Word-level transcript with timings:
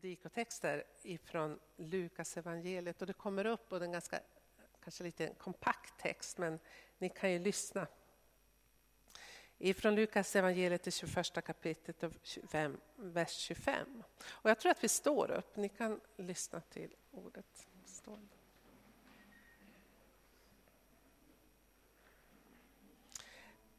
predikotexter 0.00 0.84
ifrån 1.02 1.58
Lukas 1.76 2.36
evangeliet 2.36 3.00
och 3.00 3.06
det 3.06 3.12
kommer 3.12 3.44
upp 3.44 3.72
och 3.72 3.78
det 3.78 3.84
är 3.84 3.86
en 3.86 3.92
ganska, 3.92 4.20
kanske 4.84 5.04
lite 5.04 5.34
kompakt 5.38 6.02
text 6.02 6.38
men 6.38 6.58
ni 6.98 7.08
kan 7.08 7.32
ju 7.32 7.38
lyssna. 7.38 7.86
Ifrån 9.58 9.94
Lukas 9.94 10.36
evangeliet 10.36 10.86
i 10.86 10.90
21 10.90 11.44
kapitlet 11.44 12.04
25, 12.22 12.80
vers 12.96 13.36
25. 13.36 14.02
Och 14.26 14.50
jag 14.50 14.58
tror 14.58 14.72
att 14.72 14.84
vi 14.84 14.88
står 14.88 15.30
upp, 15.30 15.56
ni 15.56 15.68
kan 15.68 16.00
lyssna 16.16 16.60
till 16.60 16.94
ordet. 17.10 17.66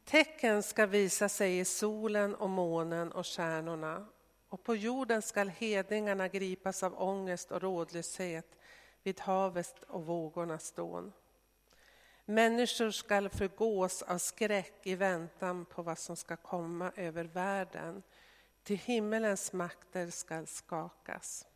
Tecken 0.04 0.62
ska 0.62 0.86
visa 0.86 1.28
sig 1.28 1.58
i 1.58 1.64
solen 1.64 2.34
och 2.34 2.50
månen 2.50 3.12
och 3.12 3.26
stjärnorna 3.26 4.06
och 4.52 4.64
på 4.64 4.76
jorden 4.76 5.22
skall 5.22 5.48
hedningarna 5.48 6.28
gripas 6.28 6.82
av 6.82 7.02
ångest 7.02 7.52
och 7.52 7.62
rådlöshet 7.62 8.56
vid 9.02 9.20
havet 9.20 9.82
och 9.82 10.06
vågornas 10.06 10.72
dån. 10.72 11.12
Människor 12.24 12.90
skall 12.90 13.28
förgås 13.28 14.02
av 14.02 14.18
skräck 14.18 14.80
i 14.82 14.94
väntan 14.94 15.64
på 15.64 15.82
vad 15.82 15.98
som 15.98 16.16
ska 16.16 16.36
komma 16.36 16.92
över 16.96 17.24
världen, 17.24 18.02
till 18.62 18.78
himmelens 18.78 19.52
makter 19.52 20.10
skall 20.10 20.46
skakas. 20.46 21.46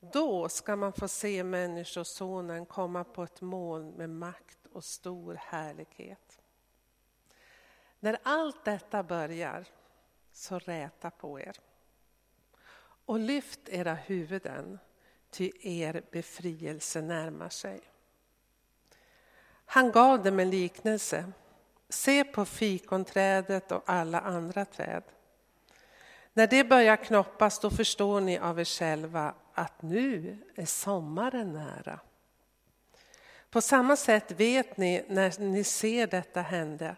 Då 0.00 0.48
ska 0.48 0.76
man 0.76 0.92
få 0.92 1.08
se 1.08 1.44
Människosonen 1.44 2.66
komma 2.66 3.04
på 3.04 3.22
ett 3.22 3.40
moln 3.40 3.90
med 3.90 4.10
makt 4.10 4.66
och 4.72 4.84
stor 4.84 5.34
härlighet. 5.34 6.40
När 8.00 8.18
allt 8.22 8.64
detta 8.64 9.02
börjar 9.02 9.66
så 10.38 10.58
räta 10.58 11.10
på 11.10 11.40
er. 11.40 11.56
Och 13.06 13.18
lyft 13.18 13.68
era 13.68 13.94
huvuden, 13.94 14.78
ty 15.30 15.50
er 15.60 16.02
befrielse 16.10 17.02
närmar 17.02 17.48
sig. 17.48 17.80
Han 19.64 19.92
gav 19.92 20.22
dem 20.22 20.40
en 20.40 20.50
liknelse. 20.50 21.32
Se 21.88 22.24
på 22.24 22.44
fikonträdet 22.44 23.72
och 23.72 23.82
alla 23.86 24.20
andra 24.20 24.64
träd. 24.64 25.02
När 26.32 26.46
det 26.46 26.64
börjar 26.64 26.96
knoppas 26.96 27.58
då 27.58 27.70
förstår 27.70 28.20
ni 28.20 28.38
av 28.38 28.60
er 28.60 28.64
själva 28.64 29.34
att 29.54 29.82
nu 29.82 30.38
är 30.54 30.66
sommaren 30.66 31.52
nära. 31.52 32.00
På 33.50 33.60
samma 33.60 33.96
sätt 33.96 34.30
vet 34.30 34.76
ni 34.76 35.04
när 35.08 35.40
ni 35.40 35.64
ser 35.64 36.06
detta 36.06 36.40
hända 36.40 36.96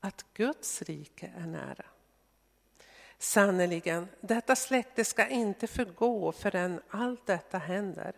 att 0.00 0.26
Guds 0.34 0.82
rike 0.82 1.32
är 1.36 1.46
nära. 1.46 1.84
Sannerligen, 3.18 4.08
detta 4.20 4.56
släkte 4.56 5.04
ska 5.04 5.28
inte 5.28 5.66
förgå 5.66 6.32
förrän 6.32 6.80
allt 6.90 7.26
detta 7.26 7.58
händer. 7.58 8.12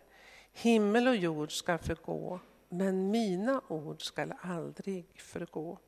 Himmel 0.53 1.09
och 1.09 1.17
jord 1.17 1.53
ska 1.53 1.79
förgå, 1.79 2.41
men 2.69 3.11
mina 3.11 3.63
ord 3.69 4.03
skall 4.03 4.35
aldrig 4.41 5.21
förgå. 5.21 5.79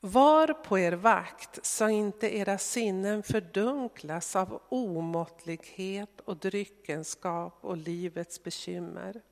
Var 0.00 0.52
på 0.52 0.78
er 0.78 0.92
vakt 0.92 1.66
så 1.66 1.88
inte 1.88 2.36
era 2.36 2.58
sinnen 2.58 3.22
fördunklas 3.22 4.36
av 4.36 4.62
omåttlighet 4.68 6.20
och 6.20 6.36
dryckenskap 6.36 7.58
och 7.60 7.76
livets 7.76 8.42
bekymmer. 8.42 9.22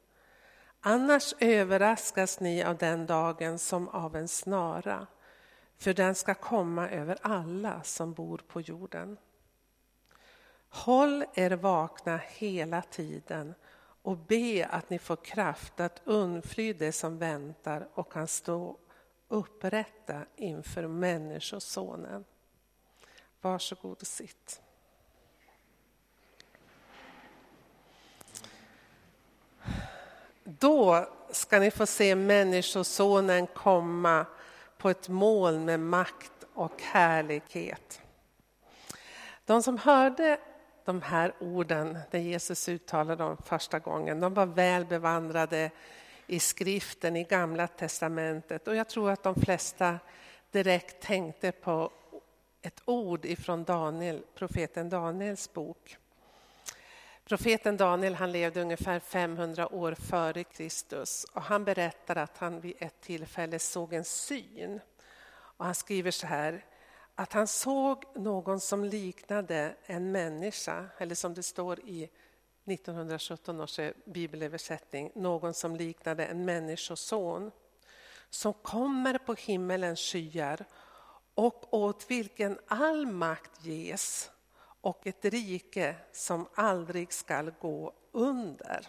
Annars 0.80 1.34
överraskas 1.38 2.40
ni 2.40 2.64
av 2.64 2.76
den 2.76 3.06
dagen 3.06 3.58
som 3.58 3.88
av 3.88 4.16
en 4.16 4.28
snara 4.28 5.06
för 5.80 5.94
den 5.94 6.14
ska 6.14 6.34
komma 6.34 6.88
över 6.88 7.18
alla 7.22 7.82
som 7.82 8.12
bor 8.12 8.38
på 8.48 8.60
jorden. 8.60 9.16
Håll 10.68 11.24
er 11.34 11.50
vakna 11.50 12.16
hela 12.16 12.82
tiden 12.82 13.54
och 14.02 14.16
be 14.16 14.68
att 14.70 14.90
ni 14.90 14.98
får 14.98 15.16
kraft 15.16 15.80
att 15.80 16.00
undfly 16.04 16.72
det 16.72 16.92
som 16.92 17.18
väntar 17.18 17.88
och 17.94 18.12
kan 18.12 18.26
stå 18.26 18.76
upprätta 19.28 20.26
inför 20.36 20.86
Människosonen. 20.86 22.24
Varsågod 23.40 24.00
och 24.00 24.06
sitt. 24.06 24.62
Då 30.44 31.08
ska 31.30 31.58
ni 31.58 31.70
få 31.70 31.86
se 31.86 32.14
Människosonen 32.14 33.46
komma 33.46 34.26
på 34.80 34.90
ett 34.90 35.08
moln 35.08 35.64
med 35.64 35.80
makt 35.80 36.32
och 36.54 36.82
härlighet. 36.82 38.02
De 39.44 39.62
som 39.62 39.78
hörde 39.78 40.40
de 40.84 41.02
här 41.02 41.34
orden, 41.40 41.98
när 42.10 42.20
Jesus 42.20 42.68
uttalade 42.68 43.24
dem 43.24 43.36
första 43.44 43.78
gången, 43.78 44.20
de 44.20 44.34
var 44.34 44.46
väl 44.46 44.84
bevandrade 44.84 45.70
i 46.26 46.40
skriften 46.40 47.16
i 47.16 47.24
Gamla 47.24 47.66
testamentet 47.66 48.68
och 48.68 48.76
jag 48.76 48.88
tror 48.88 49.10
att 49.10 49.22
de 49.22 49.34
flesta 49.34 49.98
direkt 50.50 51.02
tänkte 51.02 51.52
på 51.52 51.92
ett 52.62 52.82
ord 52.84 53.24
ifrån 53.24 53.64
Daniel, 53.64 54.22
profeten 54.34 54.88
Daniels 54.88 55.52
bok. 55.52 55.96
Profeten 57.30 57.76
Daniel 57.76 58.14
han 58.14 58.32
levde 58.32 58.60
ungefär 58.60 59.00
500 59.00 59.74
år 59.74 59.94
före 59.94 60.44
Kristus 60.44 61.24
och 61.24 61.42
han 61.42 61.64
berättar 61.64 62.16
att 62.16 62.38
han 62.38 62.60
vid 62.60 62.74
ett 62.78 63.00
tillfälle 63.00 63.58
såg 63.58 63.92
en 63.92 64.04
syn. 64.04 64.80
Och 65.32 65.64
han 65.64 65.74
skriver 65.74 66.10
så 66.10 66.26
här, 66.26 66.64
att 67.14 67.32
han 67.32 67.46
såg 67.46 68.04
någon 68.14 68.60
som 68.60 68.84
liknade 68.84 69.74
en 69.86 70.12
människa, 70.12 70.86
eller 70.98 71.14
som 71.14 71.34
det 71.34 71.42
står 71.42 71.80
i 71.80 72.10
1917 72.64 73.60
års 73.60 73.80
bibelöversättning, 74.04 75.12
någon 75.14 75.54
som 75.54 75.76
liknade 75.76 76.26
en 76.26 76.44
människoson 76.44 77.50
som 78.30 78.52
kommer 78.52 79.18
på 79.18 79.34
himmelens 79.34 80.00
skyar 80.00 80.64
och 81.34 81.74
åt 81.74 82.10
vilken 82.10 82.58
all 82.66 83.06
makt 83.06 83.64
ges 83.64 84.30
och 84.80 85.06
ett 85.06 85.24
rike 85.24 85.94
som 86.12 86.48
aldrig 86.54 87.12
skall 87.12 87.50
gå 87.60 87.92
under. 88.12 88.86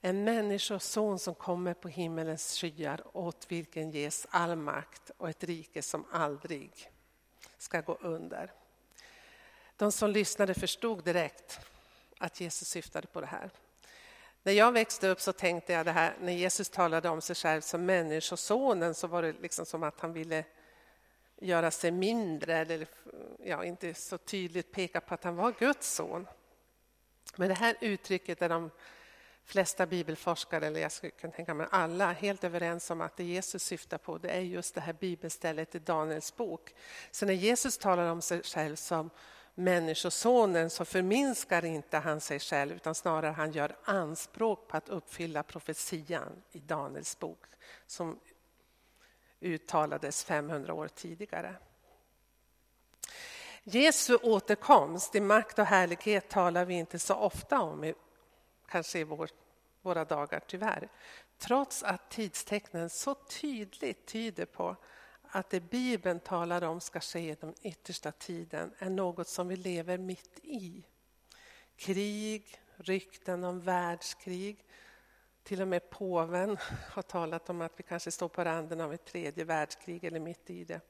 En 0.00 0.24
människoson 0.24 1.18
som 1.18 1.34
kommer 1.34 1.74
på 1.74 1.88
himmelens 1.88 2.58
skyar 2.58 3.16
åt 3.16 3.46
vilken 3.48 3.90
ges 3.90 4.26
all 4.30 4.56
makt 4.56 5.10
och 5.16 5.28
ett 5.30 5.44
rike 5.44 5.82
som 5.82 6.06
aldrig 6.10 6.90
ska 7.58 7.80
gå 7.80 7.98
under. 8.00 8.52
De 9.76 9.92
som 9.92 10.10
lyssnade 10.10 10.54
förstod 10.54 11.04
direkt 11.04 11.60
att 12.18 12.40
Jesus 12.40 12.68
syftade 12.68 13.06
på 13.06 13.20
det 13.20 13.26
här. 13.26 13.50
När 14.42 14.52
jag 14.52 14.72
växte 14.72 15.08
upp 15.08 15.20
så 15.20 15.32
tänkte 15.32 15.72
jag 15.72 15.86
det 15.86 15.92
här, 15.92 16.16
när 16.20 16.32
Jesus 16.32 16.68
talade 16.68 17.08
om 17.08 17.20
sig 17.20 17.36
själv 17.36 17.60
som 17.60 17.86
människosonen 17.86 18.94
så 18.94 19.06
var 19.06 19.22
det 19.22 19.32
liksom 19.32 19.66
som 19.66 19.82
att 19.82 20.00
han 20.00 20.12
ville 20.12 20.44
göra 21.40 21.70
sig 21.70 21.90
mindre 21.90 22.56
eller 22.56 22.86
ja, 23.44 23.64
inte 23.64 23.94
så 23.94 24.18
tydligt 24.18 24.72
peka 24.72 25.00
på 25.00 25.14
att 25.14 25.24
han 25.24 25.36
var 25.36 25.54
Guds 25.58 25.94
son. 25.94 26.26
Men 27.36 27.48
det 27.48 27.54
här 27.54 27.76
uttrycket 27.80 28.42
är 28.42 28.48
de 28.48 28.70
flesta 29.44 29.86
bibelforskare, 29.86 30.66
eller 30.66 30.80
jag 30.80 30.92
skulle 30.92 31.10
kunna 31.10 31.32
tänka 31.32 31.54
mig 31.54 31.66
alla, 31.70 32.12
helt 32.12 32.44
överens 32.44 32.90
om 32.90 33.00
att 33.00 33.16
det 33.16 33.24
Jesus 33.24 33.62
syftar 33.62 33.98
på 33.98 34.18
det 34.18 34.28
är 34.28 34.40
just 34.40 34.74
det 34.74 34.80
här 34.80 34.92
bibelstället 34.92 35.74
i 35.74 35.78
Daniels 35.78 36.36
bok. 36.36 36.74
Så 37.10 37.26
när 37.26 37.34
Jesus 37.34 37.78
talar 37.78 38.10
om 38.10 38.22
sig 38.22 38.42
själv 38.42 38.76
som 38.76 39.10
Människosonen 39.58 40.70
så 40.70 40.84
förminskar 40.84 41.64
inte 41.64 41.98
han 41.98 42.20
sig 42.20 42.40
själv 42.40 42.76
utan 42.76 42.94
snarare 42.94 43.30
han 43.30 43.52
gör 43.52 43.76
anspråk 43.84 44.68
på 44.68 44.76
att 44.76 44.88
uppfylla 44.88 45.42
profetian 45.42 46.42
i 46.52 46.58
Daniels 46.58 47.18
bok 47.18 47.44
som 47.86 48.20
uttalades 49.46 50.24
500 50.24 50.74
år 50.74 50.88
tidigare. 50.88 51.56
Jesu 53.64 54.16
återkomst 54.16 55.14
i 55.14 55.20
makt 55.20 55.58
och 55.58 55.66
härlighet 55.66 56.28
talar 56.28 56.64
vi 56.64 56.74
inte 56.74 56.98
så 56.98 57.14
ofta 57.14 57.60
om, 57.60 57.94
kanske 58.68 58.98
i 58.98 59.04
vår, 59.04 59.28
våra 59.82 60.04
dagar 60.04 60.40
tyvärr. 60.46 60.88
Trots 61.38 61.82
att 61.82 62.10
tidstecknen 62.10 62.90
så 62.90 63.14
tydligt 63.14 64.06
tyder 64.06 64.44
på 64.44 64.76
att 65.22 65.50
det 65.50 65.60
Bibeln 65.60 66.20
talar 66.20 66.62
om 66.62 66.80
ska 66.80 67.00
ske 67.00 67.30
i 67.30 67.36
den 67.40 67.54
yttersta 67.62 68.12
tiden 68.12 68.74
är 68.78 68.90
något 68.90 69.28
som 69.28 69.48
vi 69.48 69.56
lever 69.56 69.98
mitt 69.98 70.38
i. 70.42 70.84
Krig, 71.76 72.60
rykten 72.76 73.44
om 73.44 73.60
världskrig, 73.60 74.64
till 75.46 75.62
och 75.62 75.68
med 75.68 75.90
påven 75.90 76.58
har 76.90 77.02
talat 77.02 77.50
om 77.50 77.60
att 77.60 77.72
vi 77.76 77.82
kanske 77.82 78.10
står 78.10 78.28
på 78.28 78.44
randen 78.44 78.80
av 78.80 78.92
ett 78.94 79.04
tredje 79.04 79.44
världskrig 79.44 80.04
eller 80.04 80.20
mitt 80.20 80.50
i 80.50 80.64
det. 80.64 80.80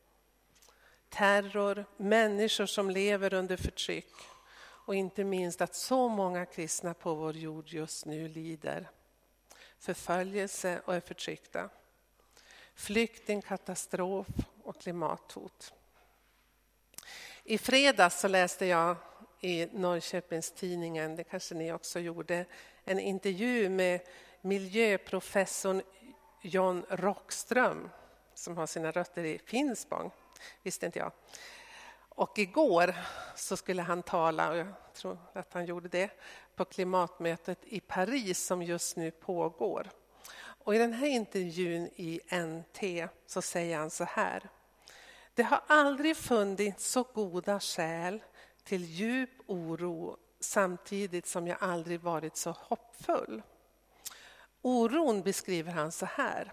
Terror, 1.08 1.84
människor 1.96 2.66
som 2.66 2.90
lever 2.90 3.34
under 3.34 3.56
förtryck 3.56 4.12
och 4.58 4.94
inte 4.94 5.24
minst 5.24 5.60
att 5.60 5.74
så 5.74 6.08
många 6.08 6.46
kristna 6.46 6.94
på 6.94 7.14
vår 7.14 7.36
jord 7.36 7.68
just 7.68 8.06
nu 8.06 8.28
lider 8.28 8.88
förföljelse 9.78 10.80
och 10.84 10.94
är 10.94 11.00
förtryckta. 11.00 11.68
Flyktingkatastrof 12.74 14.26
och 14.62 14.80
klimathot. 14.80 15.72
I 17.44 17.58
fredags 17.58 18.20
så 18.20 18.28
läste 18.28 18.66
jag 18.66 18.96
i 19.40 19.66
Norrköpingstidningen, 19.66 21.16
det 21.16 21.24
kanske 21.24 21.54
ni 21.54 21.72
också 21.72 22.00
gjorde, 22.00 22.44
en 22.84 22.98
intervju 22.98 23.68
med 23.68 24.00
miljöprofessorn 24.46 25.82
John 26.42 26.84
Rockström 26.88 27.90
som 28.34 28.56
har 28.56 28.66
sina 28.66 28.90
rötter 28.90 29.24
i 29.24 29.38
Finspång, 29.38 30.10
visste 30.62 30.86
inte 30.86 30.98
jag. 30.98 31.12
Och 32.08 32.38
igår 32.38 32.94
så 33.36 33.56
skulle 33.56 33.82
han 33.82 34.02
tala, 34.02 34.50
och 34.50 34.56
jag 34.56 34.66
tror 34.94 35.18
att 35.32 35.52
han 35.52 35.66
gjorde 35.66 35.88
det, 35.88 36.10
på 36.56 36.64
klimatmötet 36.64 37.58
i 37.64 37.80
Paris 37.80 38.46
som 38.46 38.62
just 38.62 38.96
nu 38.96 39.10
pågår. 39.10 39.90
Och 40.38 40.74
I 40.74 40.78
den 40.78 40.92
här 40.92 41.08
intervjun 41.08 41.88
i 41.96 42.20
NT 42.32 43.10
så 43.26 43.42
säger 43.42 43.78
han 43.78 43.90
så 43.90 44.04
här. 44.04 44.48
Det 45.34 45.42
har 45.42 45.60
aldrig 45.66 46.16
funnits 46.16 46.90
så 46.90 47.02
goda 47.02 47.60
skäl 47.60 48.22
till 48.64 48.84
djup 48.84 49.30
oro 49.46 50.16
samtidigt 50.40 51.26
som 51.26 51.46
jag 51.46 51.58
aldrig 51.60 52.00
varit 52.00 52.36
så 52.36 52.50
hoppfull. 52.50 53.42
Oron 54.68 55.22
beskriver 55.22 55.72
han 55.72 55.92
så 55.92 56.06
här. 56.06 56.52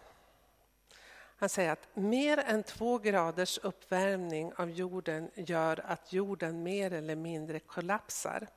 Han 1.37 1.49
säger 1.49 1.71
att 1.71 1.87
mer 1.93 2.37
än 2.37 2.63
två 2.63 2.97
graders 2.97 3.57
uppvärmning 3.57 4.53
av 4.53 4.69
jorden 4.69 5.31
gör 5.35 5.85
att 5.85 6.13
jorden 6.13 6.63
mer 6.63 6.93
eller 6.93 7.15
mindre 7.15 7.59
kollapsar. 7.59 8.47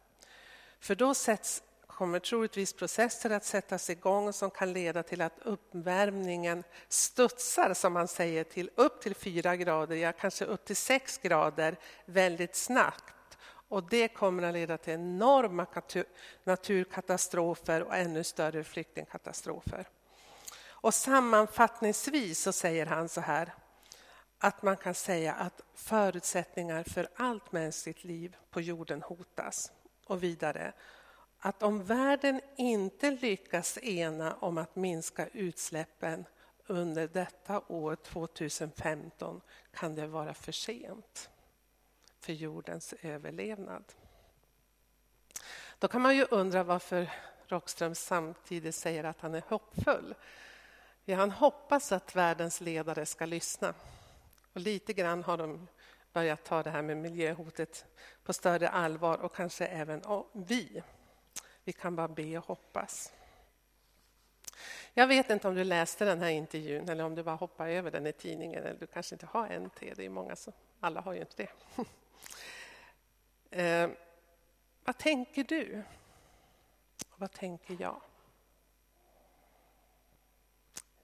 För 0.80 0.94
då 0.94 1.14
sätts, 1.14 1.62
kommer 1.86 2.18
troligtvis 2.18 2.72
processer 2.72 3.30
att 3.30 3.44
sättas 3.44 3.90
igång 3.90 4.32
som 4.32 4.50
kan 4.50 4.72
leda 4.72 5.02
till 5.02 5.20
att 5.20 5.38
uppvärmningen 5.38 6.64
studsar, 6.88 7.74
som 7.74 7.92
man 7.92 8.08
säger, 8.08 8.44
till 8.44 8.70
upp 8.74 9.00
till 9.00 9.14
fyra 9.14 9.56
grader, 9.56 9.96
ja 9.96 10.12
kanske 10.12 10.44
upp 10.44 10.64
till 10.64 10.76
sex 10.76 11.18
grader 11.18 11.76
väldigt 12.04 12.56
snabbt. 12.56 13.15
Och 13.68 13.88
det 13.88 14.08
kommer 14.08 14.42
att 14.42 14.54
leda 14.54 14.78
till 14.78 14.92
enorma 14.92 15.66
naturkatastrofer 16.44 17.82
och 17.82 17.96
ännu 17.96 18.24
större 18.24 18.64
flyktingkatastrofer. 18.64 19.86
Och 20.64 20.94
sammanfattningsvis 20.94 22.40
så 22.40 22.52
säger 22.52 22.86
han 22.86 23.08
så 23.08 23.20
här 23.20 23.54
att 24.38 24.62
man 24.62 24.76
kan 24.76 24.94
säga 24.94 25.34
att 25.34 25.60
förutsättningar 25.74 26.84
för 26.84 27.08
allt 27.16 27.52
mänskligt 27.52 28.04
liv 28.04 28.36
på 28.50 28.60
jorden 28.60 29.02
hotas. 29.02 29.72
Och 30.06 30.22
vidare 30.22 30.72
att 31.38 31.62
om 31.62 31.84
världen 31.84 32.40
inte 32.56 33.10
lyckas 33.10 33.78
ena 33.78 34.34
om 34.34 34.58
att 34.58 34.76
minska 34.76 35.26
utsläppen 35.26 36.24
under 36.66 37.08
detta 37.08 37.62
år 37.68 37.96
2015 37.96 39.40
kan 39.72 39.94
det 39.94 40.06
vara 40.06 40.34
för 40.34 40.52
sent 40.52 41.30
för 42.26 42.32
jordens 42.32 42.94
överlevnad. 43.02 43.84
Då 45.78 45.88
kan 45.88 46.02
man 46.02 46.16
ju 46.16 46.26
undra 46.30 46.62
varför 46.62 47.10
Rockström 47.46 47.94
samtidigt 47.94 48.74
säger 48.74 49.04
att 49.04 49.20
han 49.20 49.34
är 49.34 49.42
hoppfull. 49.48 50.14
Ja, 51.04 51.16
han 51.16 51.30
hoppas 51.30 51.92
att 51.92 52.16
världens 52.16 52.60
ledare 52.60 53.06
ska 53.06 53.26
lyssna. 53.26 53.74
Och 54.52 54.60
lite 54.60 54.92
grann 54.92 55.24
har 55.24 55.36
de 55.36 55.66
börjat 56.12 56.44
ta 56.44 56.62
det 56.62 56.70
här 56.70 56.82
med 56.82 56.96
miljöhotet 56.96 57.86
på 58.24 58.32
större 58.32 58.68
allvar 58.68 59.18
och 59.18 59.34
kanske 59.34 59.66
även 59.66 60.02
vi. 60.32 60.82
Vi 61.64 61.72
kan 61.72 61.96
bara 61.96 62.08
be 62.08 62.38
och 62.38 62.46
hoppas. 62.46 63.12
Jag 64.94 65.06
vet 65.06 65.30
inte 65.30 65.48
om 65.48 65.54
du 65.54 65.64
läste 65.64 66.04
den 66.04 66.20
här 66.20 66.30
intervjun 66.30 66.88
eller 66.88 67.04
om 67.04 67.14
du 67.14 67.22
bara 67.22 67.36
hoppade 67.36 67.72
över 67.72 67.90
den 67.90 68.06
i 68.06 68.12
tidningen. 68.12 68.64
Eller 68.64 68.80
du 68.80 68.86
kanske 68.86 69.14
inte 69.14 69.26
har 69.26 69.58
NT, 69.58 69.80
det 69.96 70.04
är 70.04 70.08
många 70.08 70.36
som, 70.36 70.52
alla 70.80 71.00
har 71.00 71.12
ju 71.12 71.20
inte 71.20 71.36
det. 71.36 71.48
eh, 73.50 73.90
vad 74.84 74.98
tänker 74.98 75.44
du? 75.44 75.84
vad 77.16 77.32
tänker 77.32 77.76
jag? 77.80 78.00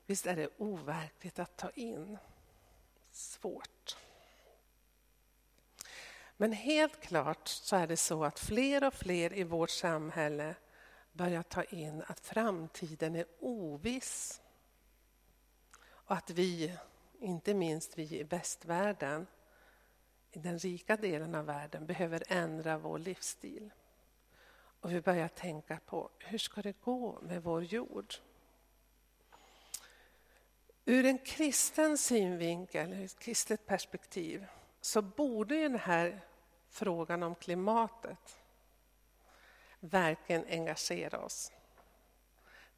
Visst 0.07 0.27
är 0.27 0.37
det 0.37 0.49
overkligt 0.59 1.39
att 1.39 1.57
ta 1.57 1.71
in? 1.71 2.19
Svårt. 3.11 3.97
Men 6.37 6.53
helt 6.53 7.01
klart 7.01 7.49
så 7.49 7.77
är 7.77 7.87
det 7.87 7.97
så 7.97 8.25
att 8.25 8.39
fler 8.39 8.85
och 8.85 8.95
fler 8.95 9.33
i 9.33 9.45
vårt 9.45 9.71
samhälle 9.71 10.55
börjar 11.13 11.43
ta 11.43 11.65
in 11.65 12.03
att 12.07 12.21
framtiden 12.21 13.17
är 13.17 13.27
oviss. 13.41 14.41
Och 15.85 16.17
att 16.17 16.31
vi, 16.31 16.77
inte 17.19 17.55
minst 17.55 17.99
vi 17.99 18.21
i 18.21 18.23
västvärlden, 18.23 19.27
i 20.37 20.39
den 20.39 20.59
rika 20.59 20.97
delen 20.97 21.35
av 21.35 21.45
världen, 21.45 21.87
behöver 21.87 22.23
ändra 22.29 22.79
vår 22.79 22.99
livsstil. 22.99 23.71
Och 24.81 24.93
vi 24.93 25.01
börjar 25.01 25.29
tänka 25.29 25.81
på 25.87 26.11
hur 26.19 26.39
ska 26.39 26.63
det 26.63 26.81
gå 26.81 27.19
med 27.23 27.43
vår 27.43 27.65
jord? 27.65 28.15
Ur 30.85 31.05
en 31.05 31.19
kristen 31.19 31.99
synvinkel, 31.99 32.93
ur 32.93 33.05
ett 33.05 33.19
kristet 33.19 33.67
perspektiv, 33.67 34.47
så 34.81 35.03
borde 35.03 35.63
den 35.63 35.79
här 35.79 36.21
frågan 36.69 37.23
om 37.23 37.35
klimatet 37.35 38.39
verkligen 39.81 40.45
engagera 40.45 41.19
oss. 41.19 41.53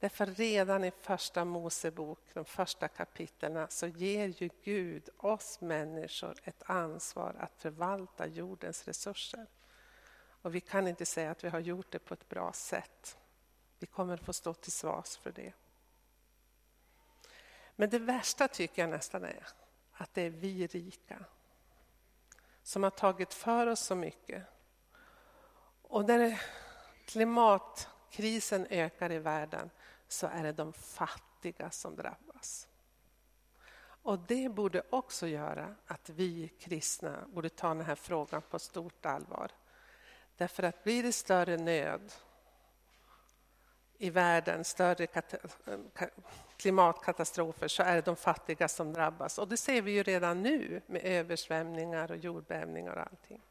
Därför 0.05 0.27
redan 0.27 0.85
i 0.85 0.91
första 0.91 1.45
Mosebok, 1.45 2.19
de 2.35 2.45
första 2.45 2.89
kapitlen, 2.89 3.67
så 3.71 3.87
ger 3.87 4.27
ju 4.29 4.51
Gud 4.63 5.09
oss 5.17 5.61
människor 5.61 6.35
ett 6.45 6.63
ansvar 6.67 7.37
att 7.39 7.63
förvalta 7.63 8.27
jordens 8.27 8.85
resurser. 8.85 9.47
Och 10.43 10.55
vi 10.55 10.61
kan 10.61 10.89
inte 10.89 11.07
säga 11.07 11.31
att 11.31 11.45
vi 11.45 11.49
har 11.49 11.61
gjort 11.61 11.91
det 11.91 11.99
på 11.99 12.15
ett 12.15 12.29
bra 12.29 12.53
sätt. 12.53 13.19
Vi 13.79 13.87
kommer 13.87 14.17
få 14.17 14.33
stå 14.33 14.55
till 14.55 14.73
svars 14.73 15.17
för 15.17 15.33
det. 15.33 15.53
Men 17.77 17.91
det 17.91 17.99
värsta 17.99 18.49
tycker 18.49 18.83
jag 18.83 18.91
nästan 18.91 19.25
är 19.25 19.47
att 19.93 20.15
det 20.15 20.23
är 20.23 20.31
vi 20.31 20.67
rika 20.67 21.25
som 22.63 22.83
har 22.83 22.91
tagit 22.91 23.35
för 23.35 23.67
oss 23.67 23.81
så 23.81 23.95
mycket. 23.95 24.43
Och 25.83 26.05
när 26.05 26.43
klimatkrisen 27.05 28.67
ökar 28.71 29.13
i 29.13 29.19
världen 29.19 29.71
så 30.09 30.27
är 30.27 30.43
det 30.43 30.53
de 30.53 30.73
fattiga 30.73 31.71
som 31.71 31.97
drabbas. 31.97 32.69
Och 34.05 34.19
det 34.19 34.49
borde 34.49 34.83
också 34.91 35.27
göra 35.27 35.75
att 35.87 36.09
vi 36.09 36.49
kristna 36.49 37.25
borde 37.29 37.49
ta 37.49 37.69
den 37.69 37.81
här 37.81 37.95
frågan 37.95 38.43
på 38.43 38.59
stort 38.59 39.07
allvar. 39.07 39.51
Därför 40.37 40.63
att 40.63 40.85
blir 40.85 41.03
det 41.03 41.13
större 41.13 41.57
nöd 41.57 42.13
i 43.99 44.11
världen, 44.11 44.65
större 44.65 45.07
klimatkatastrofer, 46.57 47.69
så 47.69 47.83
är 47.83 47.95
det 47.95 48.03
de 48.03 48.17
fattiga 48.17 48.69
som 48.69 48.93
drabbas. 48.93 49.39
Och 49.39 49.49
det 49.49 49.57
ser 49.57 49.83
vi 49.83 49.93
ju 49.93 50.03
redan 50.03 50.43
nu 50.43 50.83
med 50.87 51.05
översvämningar 51.05 52.11
och 52.11 52.17
jordbävningar 52.17 52.97
och 52.97 53.03
allting. 53.03 53.43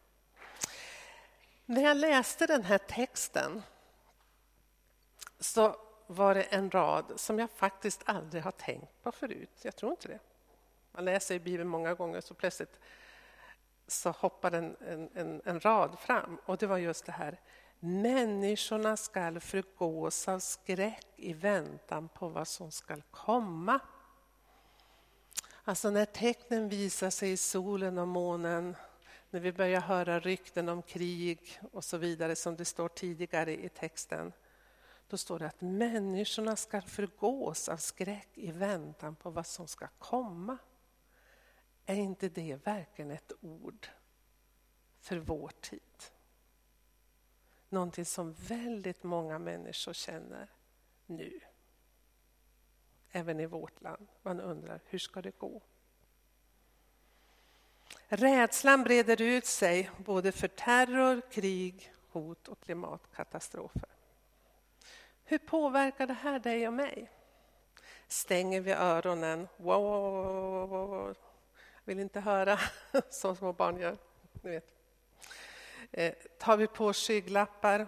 När 1.66 1.82
jag 1.82 1.98
läste 1.98 2.48
den 2.48 2.64
här 2.64 2.78
texten 2.78 3.64
så 5.40 5.76
var 6.14 6.36
det 6.36 6.42
en 6.44 6.72
rad 6.72 7.14
som 7.16 7.40
jag 7.40 7.50
faktiskt 7.50 8.02
aldrig 8.06 8.44
har 8.44 8.52
tänkt 8.52 9.04
på 9.04 9.12
förut. 9.12 9.60
Jag 9.62 9.76
tror 9.76 9.92
inte 9.92 10.08
det. 10.08 10.20
Man 10.92 11.06
läser 11.06 11.36
i 11.36 11.40
Bibeln 11.40 11.70
många 11.70 11.94
gånger 11.94 12.22
så 12.22 12.34
plötsligt 12.34 12.80
så 13.88 14.10
hoppade 14.10 14.58
en, 14.58 14.76
en, 15.16 15.42
en, 15.46 15.60
rad 15.60 16.00
fram 16.00 16.38
och 16.46 16.58
det 16.58 16.68
var 16.68 16.78
just 16.78 17.06
det 17.06 17.12
här 17.12 17.40
Människorna 17.80 18.98
skall 18.98 19.40
förgås 19.40 20.28
av 20.28 20.40
skräck 20.40 21.08
i 21.16 21.34
väntan 21.34 22.10
på 22.10 22.30
vad 22.30 22.48
som 22.48 22.72
skall 22.72 23.04
komma. 23.12 23.80
Alltså 25.64 25.90
när 25.90 26.06
tecknen 26.06 26.70
visar 26.70 27.10
sig 27.10 27.32
i 27.32 27.38
solen 27.38 27.98
och 27.98 28.08
månen, 28.08 28.76
när 29.30 29.40
vi 29.40 29.52
börjar 29.52 29.82
höra 29.82 30.20
rykten 30.20 30.70
om 30.70 30.82
krig 30.82 31.60
och 31.72 31.84
så 31.84 31.98
vidare 31.98 32.36
som 32.36 32.56
det 32.56 32.66
står 32.66 32.90
tidigare 32.90 33.66
i 33.66 33.70
texten. 33.70 34.34
Då 35.08 35.18
står 35.18 35.40
det 35.40 35.48
att 35.48 35.62
människorna 35.62 36.56
ska 36.56 36.82
förgås 36.82 37.70
av 37.70 37.78
skräck 37.78 38.30
i 38.34 38.52
väntan 38.52 39.16
på 39.16 39.30
vad 39.30 39.48
som 39.48 39.68
ska 39.68 39.88
komma. 40.00 40.58
Är 41.86 41.96
inte 41.96 42.30
det 42.30 42.66
verkligen 42.66 43.12
ett 43.12 43.32
ord 43.42 43.88
för 45.00 45.18
vår 45.18 45.52
tid? 45.62 45.82
Någonting 47.70 48.06
som 48.06 48.34
väldigt 48.34 49.04
många 49.04 49.40
människor 49.40 49.94
känner 49.94 50.50
nu. 51.06 51.40
Även 53.12 53.40
i 53.40 53.46
vårt 53.46 53.82
land. 53.82 54.08
Man 54.22 54.40
undrar, 54.40 54.82
hur 54.86 55.00
ska 55.00 55.22
det 55.22 55.38
gå? 55.40 55.62
Rädslan 58.08 58.84
breder 58.84 59.22
ut 59.22 59.46
sig 59.46 59.92
både 59.98 60.32
för 60.32 60.48
terror, 60.48 61.22
krig, 61.32 61.94
hot 62.12 62.48
och 62.48 62.60
klimatkatastrofer. 62.60 63.93
Hur 65.34 65.38
påverkar 65.38 66.08
det 66.08 66.14
här 66.14 66.40
dig 66.40 66.68
och 66.68 66.74
mig? 66.74 67.10
Stänger 68.08 68.62
vi 68.62 68.72
öronen? 68.72 69.48
Wow, 69.58 69.82
wow, 69.82 70.70
wow, 70.70 71.16
vill 71.84 72.00
inte 72.00 72.20
höra, 72.20 72.60
som 73.10 73.36
små 73.36 73.54
barn 73.54 73.78
gör. 73.78 73.98
Ni 74.42 74.52
vet. 74.52 74.66
Eh, 75.92 76.14
tar 76.40 76.58
vi 76.58 76.68
på 76.68 76.94
skygglappar? 76.94 77.88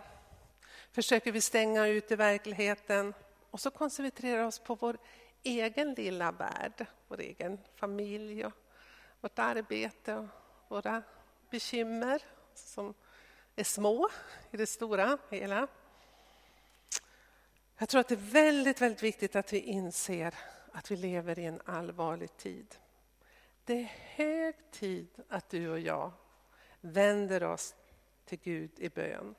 Försöker 0.92 1.32
vi 1.32 1.42
stänga 1.42 1.88
ut 1.88 2.12
i 2.12 2.16
verkligheten? 2.16 3.14
Och 3.52 3.60
så 3.60 3.72
koncentrerar 3.72 4.42
vi 4.42 4.48
oss 4.48 4.60
på 4.60 4.76
vår 4.76 4.98
egen 5.44 5.94
lilla 5.94 6.32
värld, 6.32 6.86
vår 7.08 7.20
egen 7.20 7.60
familj 7.76 8.46
och 8.46 8.54
vårt 9.22 9.40
arbete 9.40 10.16
och 10.16 10.28
våra 10.68 11.04
bekymmer 11.50 12.22
som 12.54 12.94
är 13.56 13.64
små 13.64 14.10
i 14.52 14.58
det 14.58 14.68
stora 14.68 15.18
hela. 15.30 15.68
Jag 17.78 17.90
tror 17.90 18.02
att 18.02 18.08
det 18.08 18.16
är 18.16 18.32
väldigt, 18.32 18.82
väldigt 18.82 19.04
viktigt 19.04 19.36
att 19.36 19.54
vi 19.54 19.60
inser 19.60 20.36
att 20.72 20.92
vi 20.92 20.96
lever 20.96 21.40
i 21.40 21.46
en 21.46 21.62
allvarlig 21.66 22.38
tid. 22.38 22.76
Det 23.66 23.74
är 23.74 23.92
hög 24.16 24.56
tid 24.72 25.08
att 25.30 25.50
du 25.50 25.70
och 25.70 25.80
jag 25.80 26.12
vänder 26.82 27.44
oss 27.44 27.76
till 28.26 28.40
Gud 28.40 28.72
i 28.78 28.90
bön. 28.90 29.36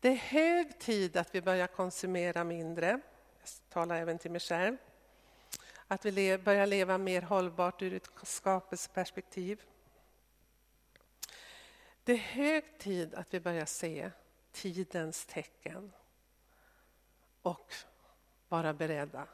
Det 0.00 0.08
är 0.08 0.16
hög 0.16 0.78
tid 0.78 1.16
att 1.16 1.34
vi 1.34 1.42
börjar 1.42 1.66
konsumera 1.66 2.44
mindre. 2.44 2.88
Jag 3.38 3.48
talar 3.68 3.96
även 3.96 4.18
till 4.18 4.30
mig 4.30 4.40
själv. 4.40 4.76
Att 5.86 6.04
vi 6.04 6.38
börjar 6.38 6.66
leva 6.66 6.98
mer 6.98 7.22
hållbart 7.22 7.82
ur 7.82 7.94
ett 7.94 8.08
skapelseperspektiv. 8.22 9.62
Det 12.04 12.12
är 12.12 12.16
hög 12.16 12.78
tid 12.78 13.14
att 13.14 13.34
vi 13.34 13.40
börjar 13.40 13.66
se 13.66 14.10
tidens 14.52 15.26
tecken 15.26 15.92
och 17.46 17.74
vara 18.48 18.72
beredda 18.72 19.26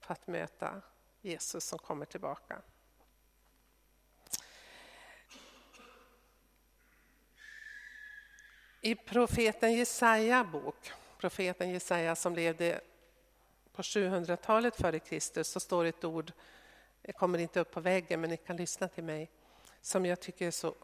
på 0.00 0.12
att 0.12 0.26
möta 0.26 0.82
Jesus 1.20 1.64
som 1.64 1.78
kommer 1.78 2.04
tillbaka. 2.04 2.62
I 8.80 8.94
profeten 8.94 9.72
Jesaja 9.72 10.44
bok, 10.44 10.92
profeten 11.18 11.70
Jesaja 11.70 12.16
som 12.16 12.34
levde 12.34 12.80
på 13.72 13.82
700-talet 13.82 14.76
före 14.76 14.98
Kristus, 14.98 15.48
så 15.48 15.60
står 15.60 15.84
ett 15.84 16.04
ord, 16.04 16.32
det 17.02 17.12
kommer 17.12 17.38
inte 17.38 17.60
upp 17.60 17.70
på 17.70 17.80
väggen 17.80 18.20
men 18.20 18.30
ni 18.30 18.36
kan 18.36 18.56
lyssna 18.56 18.88
till 18.88 19.04
mig, 19.04 19.30
som 19.80 20.06
jag 20.06 20.20
tycker 20.20 20.46
är 20.46 20.50
så 20.50 20.74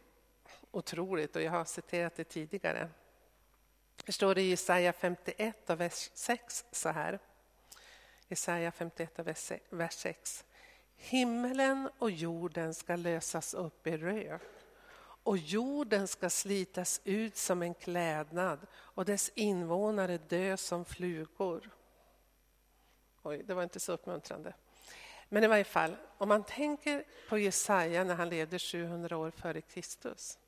otroligt 0.71 1.37
och 1.37 1.43
jag 1.43 1.51
har 1.51 1.65
citerat 1.65 2.17
det 2.17 2.25
tidigare. 2.25 2.89
Det 4.07 4.13
står 4.13 4.39
i 4.39 4.43
Jesaja 4.43 4.93
51 4.93 5.71
och 5.71 5.81
vers 5.81 6.11
6 6.15 6.65
så 6.73 6.89
här. 6.89 7.19
Jesaja 8.29 8.73
51 8.73 9.19
och 9.19 9.27
vers 9.71 9.93
6. 9.93 10.45
Himmelen 10.97 11.91
och 11.99 12.11
jorden 12.11 12.75
ska 12.75 12.97
lösas 12.97 13.55
upp 13.55 13.87
i 13.87 13.97
rök 13.97 14.43
och 15.25 15.39
jorden 15.39 16.09
ska 16.09 16.31
slitas 16.31 17.01
ut 17.05 17.37
som 17.37 17.63
en 17.63 17.75
klädnad 17.75 18.67
och 18.75 19.05
dess 19.05 19.31
invånare 19.35 20.19
dö 20.19 20.57
som 20.57 20.85
flugor. 20.85 21.71
Oj, 23.23 23.43
det 23.43 23.55
var 23.55 23.63
inte 23.63 23.81
så 23.81 23.93
uppmuntrande. 23.93 24.55
Men 25.29 25.45
i 25.45 25.47
varje 25.47 25.65
fall, 25.65 25.97
om 26.19 26.29
man 26.29 26.45
tänker 26.45 27.05
på 27.29 27.39
Jesaja 27.39 28.05
när 28.05 28.15
han 28.15 28.29
levde 28.29 28.59
700 28.59 29.17
år 29.17 29.31
före 29.31 29.61
Kristus. 29.61 30.39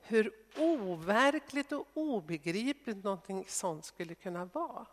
Hur 0.00 0.32
overkligt 0.56 1.72
och 1.72 1.86
obegripligt 1.94 3.04
någonting 3.04 3.44
sånt 3.48 3.84
skulle 3.84 4.14
kunna 4.14 4.44
vara. 4.44 4.86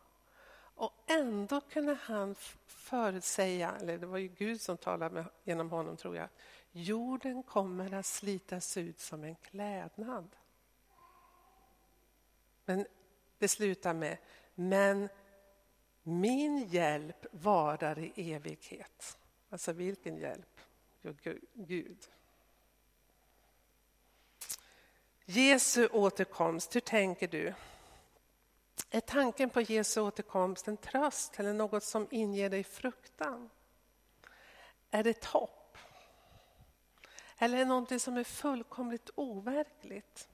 Och 0.76 0.94
ändå 1.08 1.62
kunde 1.62 1.94
han 1.94 2.36
förutsäga, 2.66 3.76
eller 3.82 3.98
det 3.98 4.06
var 4.06 4.18
ju 4.18 4.28
Gud 4.28 4.62
som 4.62 4.78
talade 4.78 5.26
genom 5.44 5.70
honom 5.70 5.98
tror 5.98 6.16
jag, 6.16 6.30
Jorden 6.72 7.44
kommer 7.44 7.94
att 7.94 8.06
slitas 8.06 8.78
ut 8.78 9.00
som 9.00 9.24
en 9.24 9.36
klädnad. 9.36 10.36
Men 12.66 12.86
det 13.38 13.48
slutar 13.48 13.94
med, 13.94 14.18
men 14.56 15.10
min 16.04 16.68
hjälp 16.68 17.26
varar 17.32 18.00
i 18.00 18.34
evighet. 18.34 19.18
Alltså 19.50 19.74
vilken 19.74 20.18
hjälp? 20.18 20.62
Jo, 21.02 21.14
Gud. 21.54 22.08
Jesu 25.26 25.88
återkomst, 25.88 26.76
hur 26.76 26.82
tänker 26.82 27.28
du? 27.28 27.54
Är 28.90 29.02
tanken 29.02 29.50
på 29.50 29.62
Jesu 29.62 30.02
återkomst 30.02 30.68
en 30.68 30.78
tröst 30.78 31.40
eller 31.40 31.54
något 31.54 31.84
som 31.84 32.08
inger 32.12 32.50
dig 32.50 32.64
fruktan? 32.64 33.50
Är 34.92 35.04
det 35.04 35.10
ett 35.10 35.26
hopp? 35.26 35.78
Eller 37.38 37.56
är 37.58 37.60
det 37.60 37.66
någonting 37.66 38.00
som 38.00 38.18
är 38.18 38.24
fullkomligt 38.24 39.10
overkligt. 39.16 40.30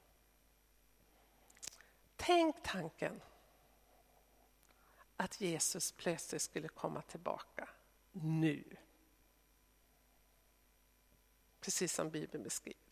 Tänk 2.15 2.63
tanken 2.63 3.21
att 5.17 5.41
Jesus 5.41 5.91
plötsligt 5.91 6.41
skulle 6.41 6.67
komma 6.67 7.01
tillbaka 7.01 7.69
nu. 8.11 8.63
Precis 11.61 11.93
som 11.93 12.09
Bibeln 12.09 12.43
beskriver. 12.43 12.90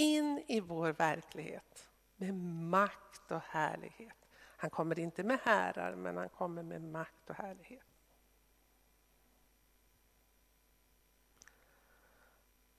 In 0.00 0.44
i 0.46 0.60
vår 0.60 0.92
verklighet 0.92 1.88
med 2.16 2.34
makt 2.34 3.30
och 3.30 3.40
härlighet. 3.40 4.16
Han 4.56 4.70
kommer 4.70 4.98
inte 4.98 5.22
med 5.24 5.38
härar, 5.42 5.94
men 5.94 6.16
han 6.16 6.28
kommer 6.28 6.62
med 6.62 6.82
makt 6.82 7.30
och 7.30 7.36
härlighet. 7.36 7.86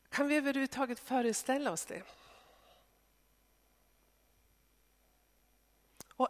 Kan 0.10 0.28
vi 0.28 0.36
överhuvudtaget 0.36 1.00
föreställa 1.00 1.72
oss 1.72 1.86
det? 1.86 2.04
Och 6.14 6.30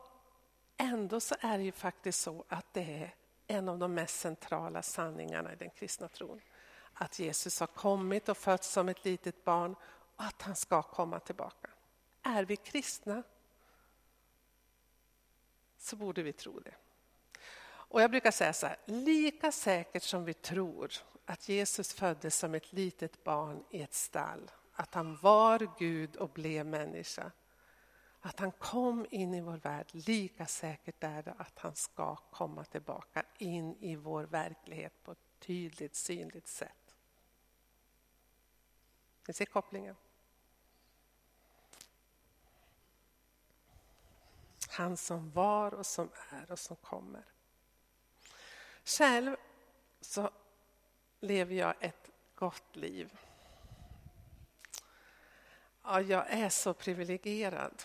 ändå 0.78 1.20
så 1.20 1.36
är 1.40 1.58
det 1.58 1.64
ju 1.64 1.72
faktiskt 1.72 2.22
så 2.22 2.46
att 2.48 2.74
det 2.74 3.04
är 3.04 3.16
en 3.48 3.70
av 3.70 3.78
de 3.78 3.94
mest 3.94 4.20
centrala 4.20 4.82
sanningarna 4.82 5.54
i 5.54 5.56
den 5.56 5.70
kristna 5.70 6.08
tron. 6.08 6.42
Att 6.94 7.20
Jesus 7.20 7.60
har 7.60 7.68
kommit 7.68 8.30
och 8.30 8.38
fötts 8.38 8.70
som 8.70 8.90
ett 8.90 9.06
litet 9.06 9.44
barn 9.44 9.76
att 10.22 10.42
han 10.42 10.56
ska 10.56 10.82
komma 10.82 11.20
tillbaka. 11.20 11.70
Är 12.22 12.46
vi 12.46 12.56
kristna 12.56 13.24
så 15.78 15.96
borde 15.96 16.24
vi 16.24 16.34
tro 16.34 16.60
det. 16.60 16.76
Och 17.62 18.02
jag 18.02 18.12
brukar 18.12 18.32
säga 18.32 18.54
så 18.54 18.68
här, 18.68 18.78
lika 18.86 19.52
säkert 19.52 20.04
som 20.04 20.26
vi 20.26 20.34
tror 20.34 20.92
att 21.26 21.50
Jesus 21.50 21.94
föddes 21.94 22.36
som 22.36 22.56
ett 22.56 22.74
litet 22.74 23.24
barn 23.24 23.64
i 23.70 23.82
ett 23.82 23.94
stall, 23.94 24.52
att 24.74 24.94
han 24.94 25.18
var 25.18 25.80
Gud 25.80 26.16
och 26.16 26.30
blev 26.30 26.66
människa. 26.66 27.32
Att 28.22 28.40
han 28.40 28.52
kom 28.52 29.06
in 29.12 29.34
i 29.34 29.42
vår 29.42 29.58
värld, 29.58 29.88
lika 29.92 30.46
säkert 30.46 31.04
är 31.04 31.24
det 31.24 31.36
att 31.38 31.60
han 31.60 31.76
ska 31.76 32.16
komma 32.16 32.64
tillbaka 32.64 33.24
in 33.38 33.76
i 33.80 33.96
vår 33.96 34.24
verklighet 34.24 35.04
på 35.04 35.12
ett 35.12 35.40
tydligt, 35.40 35.96
synligt 35.96 36.48
sätt. 36.48 36.96
Ni 39.28 39.34
ser 39.34 39.46
kopplingen? 39.46 39.96
Han 44.80 44.98
som 44.98 45.32
var 45.32 45.74
och 45.74 45.86
som 45.86 46.10
är 46.30 46.52
och 46.52 46.60
som 46.60 46.76
kommer. 46.76 47.24
Själv 48.86 49.36
så 50.02 50.30
lever 51.20 51.56
jag 51.56 51.74
ett 51.80 52.10
gott 52.36 52.76
liv. 52.76 53.18
Ja, 55.84 56.02
jag 56.02 56.30
är 56.30 56.50
så 56.50 56.74
privilegierad. 56.74 57.84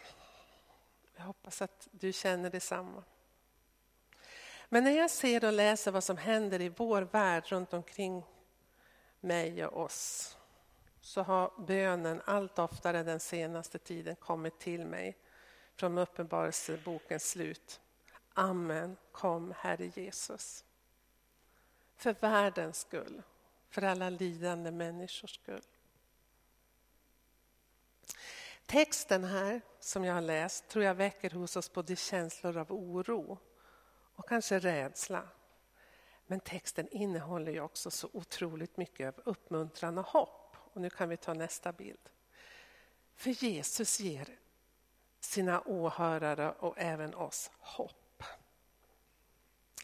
Jag 1.17 1.25
hoppas 1.25 1.63
att 1.63 1.89
du 1.91 2.13
känner 2.13 2.51
detsamma. 2.51 3.03
Men 4.69 4.85
när 4.85 4.93
jag 4.99 5.11
ser 5.11 5.45
och 5.45 5.53
läser 5.53 5.91
vad 5.91 6.05
som 6.05 6.17
händer 6.17 6.61
i 6.61 6.69
vår 6.69 7.03
värld 7.03 7.45
runt 7.47 7.73
omkring 7.73 8.25
mig 9.21 9.67
och 9.67 9.83
oss 9.83 10.37
så 11.01 11.23
har 11.23 11.53
bönen 11.67 12.23
allt 12.25 12.59
oftare 12.59 13.03
den 13.03 13.21
senaste 13.21 13.79
tiden 13.79 14.17
kommit 14.17 14.59
till 14.59 14.87
mig 14.87 15.17
från 15.76 15.99
Uppenbarelsebokens 15.99 17.31
slut. 17.31 17.81
Amen, 18.35 18.97
kom 19.12 19.54
Herre 19.57 19.93
Jesus. 19.95 20.64
För 21.97 22.12
världens 22.12 22.78
skull, 22.78 23.23
för 23.71 23.83
alla 23.83 24.11
lidande 24.11 24.71
människors 24.71 25.35
skull. 25.35 25.62
Texten 28.66 29.25
här 29.25 29.61
som 29.81 30.04
jag 30.04 30.14
har 30.14 30.21
läst 30.21 30.69
tror 30.69 30.85
jag 30.85 30.95
väcker 30.95 31.31
hos 31.31 31.57
oss 31.57 31.73
både 31.73 31.97
känslor 31.97 32.57
av 32.57 32.73
oro 32.73 33.38
och 34.14 34.28
kanske 34.28 34.59
rädsla. 34.59 35.28
Men 36.26 36.40
texten 36.40 36.88
innehåller 36.88 37.52
ju 37.52 37.61
också 37.61 37.90
så 37.90 38.09
otroligt 38.12 38.76
mycket 38.76 39.19
av 39.19 39.23
uppmuntran 39.25 39.99
och 39.99 40.07
hopp. 40.07 40.57
Och 40.57 40.81
nu 40.81 40.90
kan 40.90 41.09
vi 41.09 41.16
ta 41.16 41.35
nästa 41.35 41.73
bild. 41.73 42.09
För 43.14 43.31
Jesus 43.45 44.00
ger 44.00 44.28
sina 45.25 45.62
åhörare 45.66 46.52
och 46.52 46.75
även 46.78 47.14
oss 47.14 47.50
hopp. 47.59 48.23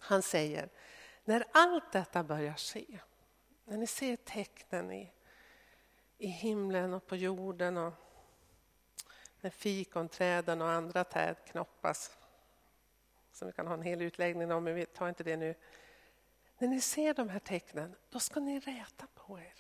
Han 0.01 0.23
säger 0.23 0.69
när 1.25 1.45
allt 1.53 1.93
detta 1.93 2.23
börjar 2.23 2.55
ske, 2.55 3.01
när 3.65 3.77
ni 3.77 3.87
ser 3.87 4.17
tecknen 4.17 4.93
i, 4.93 5.13
i 6.19 6.27
himlen 6.27 6.95
och 6.95 7.07
på 7.07 7.17
jorden 7.17 7.77
och 7.77 7.93
när 9.41 9.51
fikonträden 9.51 10.63
och 10.63 10.71
andra 10.71 11.05
träd 11.05 11.37
knoppas. 11.47 12.19
Som 13.33 13.49
vi 13.49 13.53
kan 13.53 13.67
ha 13.67 13.75
en 13.75 13.83
hel 13.83 14.03
utläggning 14.03 14.53
om, 14.53 14.65
men 14.65 14.75
vi 14.75 14.87
tar 14.87 15.09
inte 15.09 15.25
det 15.25 15.37
nu. 15.37 15.55
När 16.59 16.69
ni 16.69 16.81
ser 16.81 17.15
de 17.15 17.29
här 17.29 17.39
tecknen, 17.39 17.97
då 18.11 18.21
ska 18.21 18.41
ni 18.41 18.61
räta 18.61 19.07
på 19.15 19.39
er. 19.39 19.55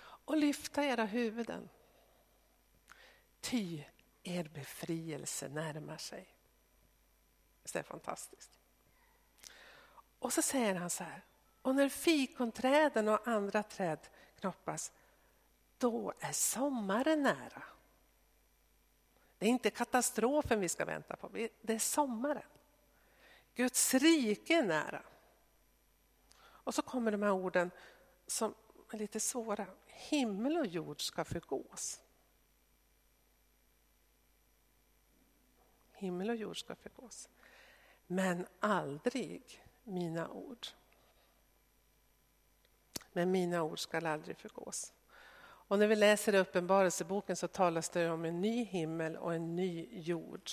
Och 0.00 0.36
lyfta 0.36 0.84
era 0.84 1.04
huvuden. 1.04 1.68
Ty 3.40 3.84
er 4.22 4.44
befrielse 4.44 5.48
närmar 5.48 5.96
sig. 5.96 6.28
Det 7.62 7.78
är 7.78 7.82
fantastiskt. 7.82 8.50
Och 10.18 10.32
så 10.32 10.42
säger 10.42 10.74
han 10.74 10.90
så 10.90 11.04
här. 11.04 11.22
Och 11.62 11.74
när 11.74 11.88
fikonträden 11.88 13.08
och 13.08 13.28
andra 13.28 13.62
träd 13.62 13.98
knoppas, 14.40 14.92
då 15.78 16.12
är 16.20 16.32
sommaren 16.32 17.22
nära. 17.22 17.62
Det 19.38 19.46
är 19.46 19.50
inte 19.50 19.70
katastrofen 19.70 20.60
vi 20.60 20.68
ska 20.68 20.84
vänta 20.84 21.16
på, 21.16 21.28
det 21.60 21.74
är 21.74 21.78
sommaren. 21.78 22.42
Guds 23.54 23.94
rike 23.94 24.54
är 24.54 24.62
nära. 24.62 25.02
Och 26.38 26.74
så 26.74 26.82
kommer 26.82 27.10
de 27.12 27.22
här 27.22 27.32
orden 27.32 27.70
som 28.26 28.54
är 28.92 28.98
lite 28.98 29.20
svåra. 29.20 29.66
Himmel 29.86 30.58
och 30.58 30.66
jord 30.66 31.00
ska 31.06 31.24
förgås. 31.24 32.00
Himmel 36.02 36.30
och 36.30 36.36
jord 36.36 36.60
ska 36.60 36.74
förgås. 36.74 37.28
Men 38.06 38.46
aldrig 38.60 39.62
mina 39.84 40.28
ord. 40.28 40.66
Men 43.12 43.30
mina 43.30 43.62
ord 43.62 43.78
skall 43.78 44.06
aldrig 44.06 44.36
förgås. 44.36 44.92
Och 45.40 45.78
när 45.78 45.86
vi 45.86 45.96
läser 45.96 46.34
Uppenbarelseboken 46.34 47.36
så 47.36 47.48
talas 47.48 47.88
det 47.88 48.10
om 48.10 48.24
en 48.24 48.40
ny 48.40 48.64
himmel 48.64 49.16
och 49.16 49.34
en 49.34 49.56
ny 49.56 49.88
jord. 49.90 50.50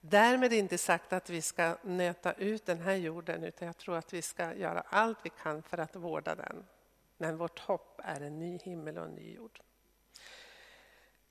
Därmed 0.00 0.52
inte 0.52 0.78
sagt 0.78 1.12
att 1.12 1.30
vi 1.30 1.42
ska 1.42 1.76
nöta 1.82 2.32
ut 2.32 2.66
den 2.66 2.80
här 2.80 2.94
jorden 2.94 3.44
utan 3.44 3.66
jag 3.66 3.76
tror 3.76 3.96
att 3.96 4.12
vi 4.12 4.22
ska 4.22 4.54
göra 4.54 4.80
allt 4.88 5.18
vi 5.22 5.30
kan 5.30 5.62
för 5.62 5.78
att 5.78 5.96
vårda 5.96 6.34
den. 6.34 6.66
Men 7.16 7.36
vårt 7.36 7.58
hopp 7.58 8.00
är 8.04 8.20
en 8.20 8.38
ny 8.38 8.58
himmel 8.58 8.98
och 8.98 9.04
en 9.04 9.14
ny 9.14 9.34
jord. 9.34 9.60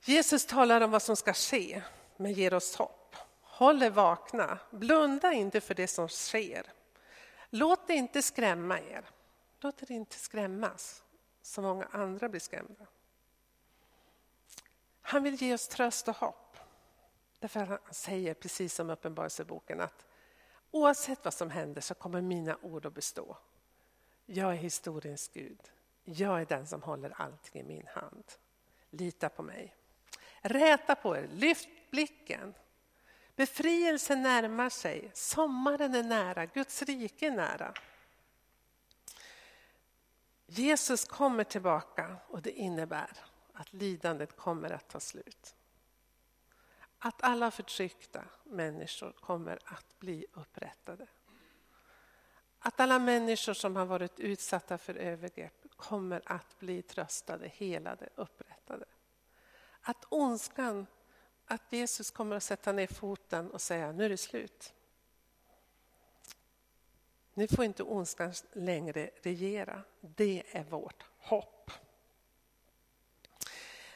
Jesus 0.05 0.45
talar 0.45 0.81
om 0.81 0.91
vad 0.91 1.01
som 1.01 1.15
ska 1.15 1.33
ske, 1.33 1.81
men 2.17 2.33
ger 2.33 2.53
oss 2.53 2.75
hopp. 2.75 3.06
Håll 3.57 3.83
er 3.83 3.89
vakna, 3.89 4.59
blunda 4.71 5.33
inte 5.33 5.61
för 5.61 5.73
det 5.73 5.87
som 5.87 6.09
sker. 6.09 6.73
Låt 7.49 7.87
det 7.87 7.93
inte 7.93 8.21
skrämma 8.21 8.79
er. 8.79 9.05
Låt 9.59 9.83
er 9.83 9.91
inte 9.91 10.15
skrämmas 10.15 11.03
så 11.41 11.61
många 11.61 11.85
andra 11.85 12.29
blir 12.29 12.39
skrämda. 12.39 12.85
Han 15.01 15.23
vill 15.23 15.41
ge 15.41 15.53
oss 15.53 15.67
tröst 15.67 16.07
och 16.07 16.15
hopp. 16.15 16.57
Därför 17.39 17.59
han 17.59 17.79
säger, 17.91 18.33
precis 18.33 18.73
som 18.73 18.89
Uppenbarelseboken, 18.89 19.81
att 19.81 20.05
oavsett 20.71 21.23
vad 21.23 21.33
som 21.33 21.49
händer 21.49 21.81
så 21.81 21.93
kommer 21.93 22.21
mina 22.21 22.57
ord 22.61 22.85
att 22.85 22.93
bestå. 22.93 23.37
Jag 24.25 24.51
är 24.51 24.57
historiens 24.57 25.27
Gud. 25.27 25.71
Jag 26.03 26.41
är 26.41 26.45
den 26.45 26.67
som 26.67 26.83
håller 26.83 27.21
allting 27.21 27.61
i 27.61 27.63
min 27.63 27.87
hand. 27.87 28.23
Lita 28.89 29.29
på 29.29 29.43
mig. 29.43 29.75
Räta 30.41 30.95
på 30.95 31.17
er, 31.17 31.27
lyft 31.31 31.69
blicken. 31.91 32.53
Befrielsen 33.37 34.21
närmar 34.21 34.69
sig, 34.69 35.11
sommaren 35.13 35.95
är 35.95 36.03
nära, 36.03 36.45
Guds 36.45 36.81
rike 36.81 37.27
är 37.27 37.31
nära. 37.31 37.73
Jesus 40.45 41.05
kommer 41.05 41.43
tillbaka 41.43 42.15
och 42.27 42.41
det 42.41 42.51
innebär 42.51 43.11
att 43.53 43.73
lidandet 43.73 44.35
kommer 44.35 44.69
att 44.69 44.87
ta 44.87 44.99
slut. 44.99 45.55
Att 46.99 47.23
alla 47.23 47.51
förtryckta 47.51 48.23
människor 48.43 49.11
kommer 49.11 49.59
att 49.65 49.99
bli 49.99 50.25
upprättade. 50.33 51.07
Att 52.59 52.79
alla 52.79 52.99
människor 52.99 53.53
som 53.53 53.75
har 53.75 53.85
varit 53.85 54.19
utsatta 54.19 54.77
för 54.77 54.95
övergrepp 54.95 55.65
kommer 55.75 56.21
att 56.25 56.59
bli 56.59 56.81
tröstade, 56.81 57.47
helade, 57.47 58.09
upprättade. 58.15 58.85
Att 59.81 60.05
ondskan, 60.09 60.87
att 61.47 61.61
Jesus 61.69 62.11
kommer 62.11 62.35
att 62.35 62.43
sätta 62.43 62.71
ner 62.71 62.87
foten 62.87 63.51
och 63.51 63.61
säga 63.61 63.91
nu 63.91 64.05
är 64.05 64.09
det 64.09 64.17
slut. 64.17 64.73
Nu 67.33 67.47
får 67.47 67.65
inte 67.65 67.83
ondskan 67.83 68.33
längre 68.53 69.09
regera. 69.21 69.83
Det 70.01 70.43
är 70.51 70.63
vårt 70.63 71.05
hopp. 71.17 71.71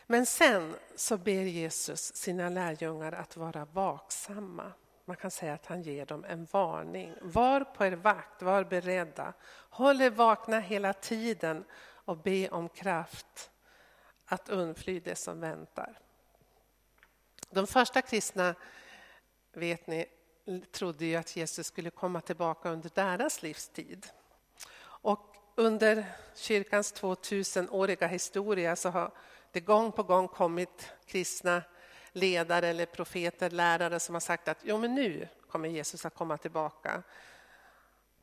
Men 0.08 0.26
sen 0.26 0.76
så 0.96 1.18
ber 1.18 1.42
Jesus 1.42 2.16
sina 2.16 2.50
lärjungar 2.50 3.12
att 3.12 3.38
vara 3.38 3.66
vaksamma. 3.66 4.72
Man 5.06 5.18
kan 5.18 5.32
säga 5.32 5.54
att 5.54 5.66
han 5.66 5.82
ger 5.82 6.06
dem 6.06 6.26
en 6.26 6.48
varning. 6.52 7.16
Var 7.22 7.64
på 7.64 7.86
er 7.86 7.92
vakt, 7.92 8.42
var 8.42 8.64
beredda. 8.64 9.34
Håll 9.70 10.02
er 10.02 10.10
vakna 10.10 10.60
hela 10.60 10.94
tiden 10.94 11.64
och 11.82 12.18
be 12.18 12.50
om 12.50 12.70
kraft 12.70 13.52
att 14.26 14.50
undfly 14.50 15.00
det 15.00 15.16
som 15.16 15.40
väntar. 15.40 16.00
De 17.52 17.68
första 17.68 18.02
kristna, 18.02 18.56
vet 19.54 19.88
ni, 19.88 20.06
trodde 20.72 21.06
ju 21.06 21.16
att 21.16 21.36
Jesus 21.36 21.68
skulle 21.68 21.90
komma 21.90 22.22
tillbaka 22.22 22.70
under 22.70 22.92
deras 22.94 23.44
livstid. 23.44 24.08
Och 24.84 25.36
under 25.56 26.06
kyrkans 26.36 26.94
2000-åriga 26.94 28.08
historia 28.08 28.76
så 28.76 28.90
har 28.90 29.12
det 29.52 29.60
gång 29.60 29.92
på 29.92 30.04
gång 30.04 30.28
kommit 30.28 30.92
kristna 31.06 31.64
ledare 32.12 32.68
eller 32.68 32.86
profeter, 32.86 33.50
lärare 33.50 34.00
som 34.00 34.16
har 34.16 34.20
sagt 34.20 34.48
att 34.48 34.58
jo, 34.62 34.78
men 34.78 34.96
nu 34.96 35.28
kommer 35.50 35.70
Jesus 35.70 36.06
att 36.06 36.16
komma 36.16 36.38
tillbaka. 36.38 37.04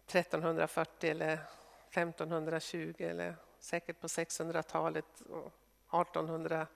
1340 0.06 1.10
eller 1.10 1.38
1520 1.90 2.94
eller 2.98 3.36
säkert 3.60 4.00
på 4.00 4.06
600-talet, 4.06 5.04
1800, 5.20 6.66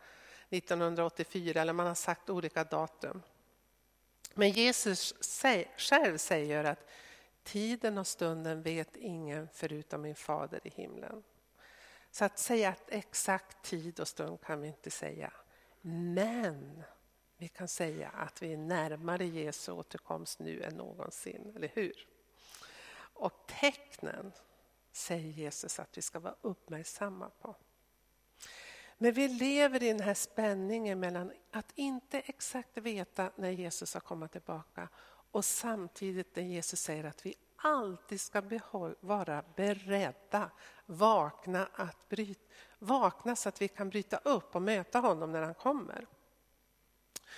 1984 0.52 1.60
eller 1.60 1.72
man 1.72 1.86
har 1.86 1.94
sagt 1.94 2.30
olika 2.30 2.64
datum. 2.64 3.22
Men 4.34 4.50
Jesus 4.50 5.14
själv 5.76 6.18
säger 6.18 6.64
att 6.64 6.88
tiden 7.42 7.98
och 7.98 8.06
stunden 8.06 8.62
vet 8.62 8.96
ingen 8.96 9.48
förutom 9.52 10.02
min 10.02 10.14
fader 10.14 10.60
i 10.64 10.70
himlen. 10.70 11.22
Så 12.10 12.24
att 12.24 12.38
säga 12.38 12.68
att 12.68 12.90
exakt 12.90 13.62
tid 13.62 14.00
och 14.00 14.08
stund 14.08 14.40
kan 14.40 14.60
vi 14.60 14.68
inte 14.68 14.90
säga. 14.90 15.32
Men 15.80 16.82
vi 17.36 17.48
kan 17.48 17.68
säga 17.68 18.08
att 18.08 18.42
vi 18.42 18.52
är 18.52 18.56
närmare 18.56 19.26
Jesu 19.26 19.72
återkomst 19.72 20.38
nu 20.38 20.62
än 20.62 20.74
någonsin, 20.74 21.52
eller 21.56 21.68
hur? 21.74 22.08
Och 23.14 23.46
tecknen 23.60 24.32
säger 24.92 25.28
Jesus 25.28 25.78
att 25.78 25.98
vi 25.98 26.02
ska 26.02 26.20
vara 26.20 26.36
uppmärksamma 26.40 27.30
på. 27.40 27.56
Men 29.02 29.12
vi 29.12 29.28
lever 29.28 29.82
i 29.82 29.88
den 29.88 30.00
här 30.00 30.14
spänningen 30.14 31.00
mellan 31.00 31.32
att 31.50 31.72
inte 31.74 32.20
exakt 32.20 32.78
veta 32.78 33.30
när 33.36 33.50
Jesus 33.50 33.90
ska 33.90 34.00
komma 34.00 34.28
tillbaka 34.28 34.88
och 35.30 35.44
samtidigt 35.44 36.36
när 36.36 36.42
Jesus 36.42 36.80
säger 36.80 37.04
att 37.04 37.26
vi 37.26 37.34
alltid 37.56 38.20
ska 38.20 38.42
vara 39.00 39.44
beredda, 39.56 40.50
vakna, 40.86 41.68
att 41.74 42.08
bryta, 42.08 42.40
vakna 42.78 43.36
så 43.36 43.48
att 43.48 43.62
vi 43.62 43.68
kan 43.68 43.90
bryta 43.90 44.16
upp 44.16 44.56
och 44.56 44.62
möta 44.62 44.98
honom 44.98 45.32
när 45.32 45.42
han 45.42 45.54
kommer. 45.54 46.06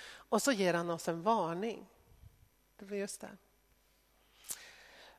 Och 0.07 0.41
så 0.41 0.51
ger 0.51 0.73
han 0.73 0.89
oss 0.89 1.07
en 1.07 1.21
varning. 1.21 1.85
Det 2.77 2.85
var 2.85 2.97
just 2.97 3.21
det. 3.21 3.37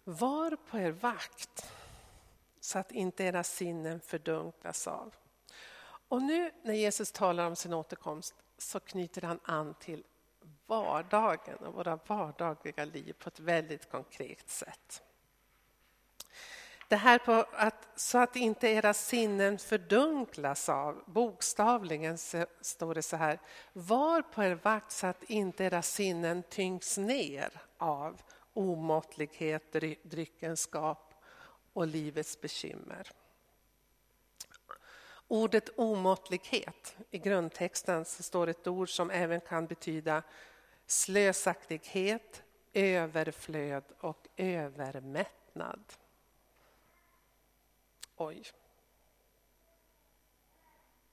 Var 0.04 0.56
på 0.56 0.78
er 0.78 0.90
vakt 0.90 1.72
så 2.60 2.78
att 2.78 2.92
inte 2.92 3.24
era 3.24 3.44
sinnen 3.44 4.00
fördunklas 4.00 4.86
av 4.86 5.14
och 6.08 6.22
nu 6.22 6.50
när 6.62 6.74
Jesus 6.74 7.12
talar 7.12 7.46
om 7.46 7.56
sin 7.56 7.72
återkomst 7.72 8.34
så 8.58 8.80
knyter 8.80 9.22
han 9.22 9.40
an 9.44 9.74
till 9.80 10.04
vardagen 10.66 11.56
och 11.56 11.74
våra 11.74 11.98
vardagliga 12.06 12.84
liv 12.84 13.12
på 13.18 13.28
ett 13.28 13.40
väldigt 13.40 13.90
konkret 13.90 14.48
sätt. 14.48 15.02
Det 16.88 16.96
här 16.96 17.18
på 17.18 17.46
att, 17.52 17.88
så 17.96 18.18
att 18.18 18.36
inte 18.36 18.68
era 18.68 18.94
sinnen 18.94 19.58
fördunklas 19.58 20.68
av, 20.68 21.02
bokstavligen 21.06 22.18
står 22.60 22.94
det 22.94 23.02
så 23.02 23.16
här, 23.16 23.40
var 23.72 24.22
på 24.22 24.44
er 24.44 24.58
vakt 24.62 24.92
så 24.92 25.06
att 25.06 25.22
inte 25.22 25.64
era 25.64 25.82
sinnen 25.82 26.42
tyngs 26.42 26.98
ner 26.98 27.62
av 27.78 28.22
omåttlighet, 28.52 29.72
dryckenskap 30.02 31.14
och 31.72 31.86
livets 31.86 32.40
bekymmer. 32.40 33.10
Ordet 35.28 35.68
omåttlighet, 35.76 36.96
i 37.10 37.18
grundtexten 37.18 38.04
så 38.04 38.22
står 38.22 38.46
ett 38.46 38.66
ord 38.66 38.90
som 38.90 39.10
även 39.10 39.40
kan 39.40 39.66
betyda 39.66 40.22
slösaktighet, 40.86 42.42
överflöd 42.72 43.84
och 44.00 44.28
övermättnad. 44.36 45.92
Oj. 48.16 48.42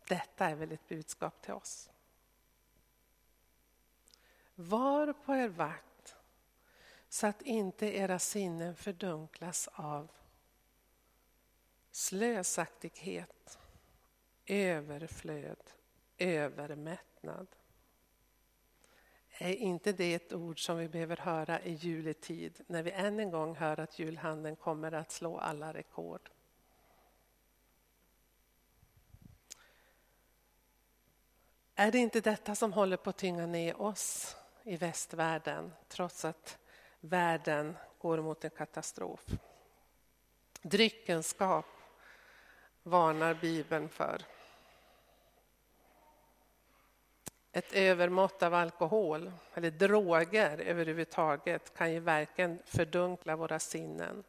Detta 0.08 0.46
är 0.46 0.56
väl 0.56 0.72
ett 0.72 0.88
budskap 0.88 1.42
till 1.42 1.54
oss. 1.54 1.90
Var 4.56 5.14
på 5.14 5.36
er 5.36 5.48
vakt 5.48 6.16
så 7.10 7.28
att 7.28 7.42
inte 7.42 7.98
era 7.98 8.20
sinnen 8.20 8.76
fördunklas 8.76 9.70
av 9.74 10.12
slösaktighet, 11.92 13.60
överflöd, 14.46 15.72
övermättnad. 16.18 17.48
Är 19.38 19.54
inte 19.54 19.92
det 19.92 20.14
ett 20.14 20.34
ord 20.34 20.66
som 20.66 20.78
vi 20.78 20.90
behöver 20.90 21.18
höra 21.18 21.62
i 21.62 21.74
juletid 21.74 22.62
när 22.68 22.84
vi 22.84 22.92
än 22.92 23.20
en 23.20 23.32
gång 23.32 23.56
hör 23.56 23.80
att 23.80 24.00
julhandeln 24.00 24.56
kommer 24.56 24.92
att 24.92 25.12
slå 25.12 25.38
alla 25.38 25.74
rekord? 25.74 26.30
Är 31.76 31.92
det 31.92 31.98
inte 31.98 32.22
detta 32.22 32.56
som 32.56 32.74
håller 32.74 32.98
på 32.98 33.10
att 33.10 33.18
tynga 33.18 33.46
ner 33.46 33.82
oss 33.82 34.36
i 34.64 34.78
västvärlden 34.78 35.74
trots 35.88 36.26
att 36.26 36.58
världen 37.00 37.78
går 37.98 38.22
mot 38.22 38.44
en 38.44 38.50
katastrof? 38.50 39.26
Dryckenskap 40.62 41.66
varnar 42.84 43.34
Bibeln 43.34 43.90
för. 43.90 44.22
Ett 47.56 47.74
övermått 47.74 48.44
av 48.44 48.54
alkohol 48.54 49.32
eller 49.54 49.72
droger 49.72 50.58
överhuvudtaget 50.58 51.74
kan 51.74 51.92
ju 51.92 52.00
verkligen 52.00 52.60
fördunkla 52.66 53.36
våra 53.36 53.60
sinnen. 53.60 54.24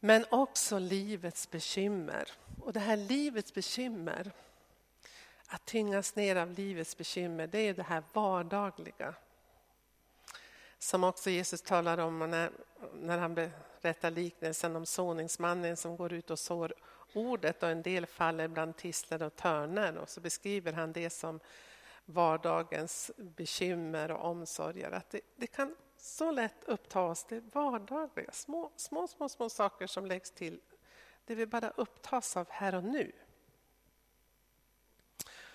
Men 0.00 0.24
också 0.30 0.78
livets 0.78 1.50
bekymmer. 1.50 2.30
Och 2.60 2.72
det 2.72 2.80
här 2.80 2.96
livets 2.96 3.54
bekymmer, 3.54 4.32
att 5.46 5.64
tyngas 5.64 6.16
ner 6.16 6.36
av 6.36 6.52
livets 6.52 6.96
bekymmer, 6.96 7.46
det 7.46 7.58
är 7.58 7.74
det 7.74 7.82
här 7.82 8.02
vardagliga. 8.12 9.14
Som 10.78 11.04
också 11.04 11.30
Jesus 11.30 11.62
talar 11.62 11.98
om 11.98 12.18
när, 12.18 12.50
när 12.94 13.18
han 13.18 13.34
berättar 13.34 14.10
liknelsen 14.10 14.76
om 14.76 14.86
såningsmannen 14.86 15.76
som 15.76 15.96
går 15.96 16.12
ut 16.12 16.30
och 16.30 16.38
sår 16.38 16.74
ordet 17.12 17.62
och 17.62 17.68
en 17.68 17.82
del 17.82 18.06
faller 18.06 18.48
bland 18.48 18.76
tistlar 18.76 19.22
och 19.22 19.36
törnar 19.36 19.96
och 19.96 20.08
så 20.08 20.20
beskriver 20.20 20.72
han 20.72 20.92
det 20.92 21.10
som 21.10 21.40
vardagens 22.04 23.10
bekymmer 23.16 24.10
och 24.10 24.30
omsorger. 24.30 24.90
Att 24.90 25.10
det, 25.10 25.20
det 25.36 25.46
kan 25.46 25.76
så 25.96 26.30
lätt 26.30 26.64
uppta 26.64 27.00
oss, 27.00 27.24
det 27.24 27.40
vardagliga, 27.40 28.32
små, 28.32 28.72
små, 28.76 29.08
små, 29.08 29.28
små 29.28 29.48
saker 29.48 29.86
som 29.86 30.06
läggs 30.06 30.30
till. 30.30 30.60
Det 31.24 31.34
vi 31.34 31.46
bara 31.46 31.70
upptas 31.70 32.36
av 32.36 32.46
här 32.50 32.74
och 32.74 32.84
nu. 32.84 33.12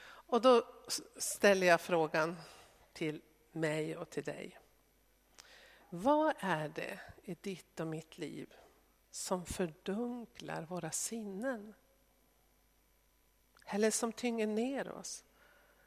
Och 0.03 0.41
då 0.41 0.67
ställer 1.17 1.67
jag 1.67 1.81
frågan 1.81 2.35
till 2.93 3.21
mig 3.51 3.97
och 3.97 4.09
till 4.09 4.23
dig. 4.23 4.59
Vad 5.89 6.33
är 6.39 6.69
det 6.69 6.99
i 7.23 7.35
ditt 7.41 7.79
och 7.79 7.87
mitt 7.87 8.17
liv 8.17 8.53
som 9.11 9.45
fördunklar 9.45 10.61
våra 10.61 10.91
sinnen? 10.91 11.73
Eller 13.65 13.91
som 13.91 14.13
tynger 14.13 14.47
ner 14.47 14.91
oss 14.91 15.23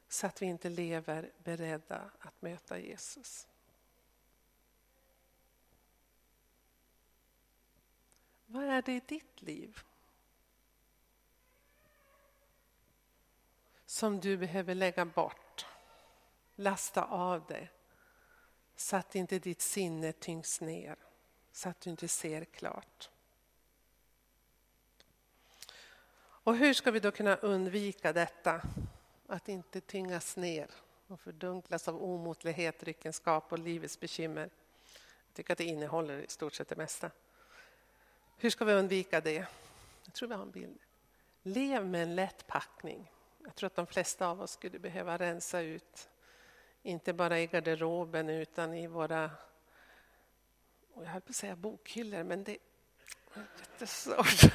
så 0.07 0.27
att 0.27 0.41
vi 0.41 0.45
inte 0.45 0.69
lever 0.69 1.31
beredda 1.43 2.11
att 2.19 2.41
möta 2.41 2.79
Jesus? 2.79 3.47
Vad 8.45 8.63
är 8.63 8.81
det 8.81 8.93
i 8.93 9.01
ditt 9.07 9.41
liv 9.41 9.79
som 13.85 14.19
du 14.19 14.37
behöver 14.37 14.75
lägga 14.75 15.05
bort, 15.05 15.65
lasta 16.55 17.05
av 17.05 17.45
dig 17.45 17.71
så 18.75 18.95
att 18.95 19.15
inte 19.15 19.39
ditt 19.39 19.61
sinne 19.61 20.11
tyngs 20.11 20.61
ner, 20.61 20.95
så 21.51 21.69
att 21.69 21.81
du 21.81 21.89
inte 21.89 22.07
ser 22.07 22.45
klart. 22.45 23.09
Och 26.45 26.55
hur 26.55 26.73
ska 26.73 26.91
vi 26.91 26.99
då 26.99 27.11
kunna 27.11 27.35
undvika 27.35 28.13
detta? 28.13 28.61
Att 29.27 29.49
inte 29.49 29.81
tyngas 29.81 30.37
ner 30.37 30.69
och 31.07 31.19
fördunklas 31.19 31.87
av 31.87 32.03
omotlighet, 32.03 32.83
ryckenskap 32.83 33.51
och 33.51 33.59
livets 33.59 33.99
bekymmer. 33.99 34.49
Jag 35.27 35.33
tycker 35.33 35.53
att 35.53 35.57
det 35.57 35.63
innehåller 35.63 36.19
i 36.19 36.27
stort 36.27 36.53
sett 36.53 36.67
det 36.67 36.75
mesta. 36.75 37.11
Hur 38.37 38.49
ska 38.49 38.65
vi 38.65 38.73
undvika 38.73 39.21
det? 39.21 39.47
Jag 40.03 40.13
tror 40.13 40.29
vi 40.29 40.35
har 40.35 40.41
en 40.41 40.51
bild. 40.51 40.79
Lev 41.43 41.85
med 41.85 42.03
en 42.03 42.15
lätt 42.15 42.47
packning. 42.47 43.11
Jag 43.43 43.55
tror 43.55 43.67
att 43.67 43.75
de 43.75 43.87
flesta 43.87 44.27
av 44.27 44.41
oss 44.41 44.51
skulle 44.51 44.79
behöva 44.79 45.17
rensa 45.17 45.61
ut 45.61 46.09
inte 46.83 47.13
bara 47.13 47.39
i 47.39 47.47
garderoben 47.47 48.29
utan 48.29 48.73
i 48.73 48.87
våra, 48.87 49.31
jag 50.95 51.05
höll 51.05 51.21
på 51.21 51.29
att 51.29 51.35
säga 51.35 51.55
bokhyllor, 51.55 52.23
men 52.23 52.43
det 52.43 52.57
jättesvårt. 53.59 54.41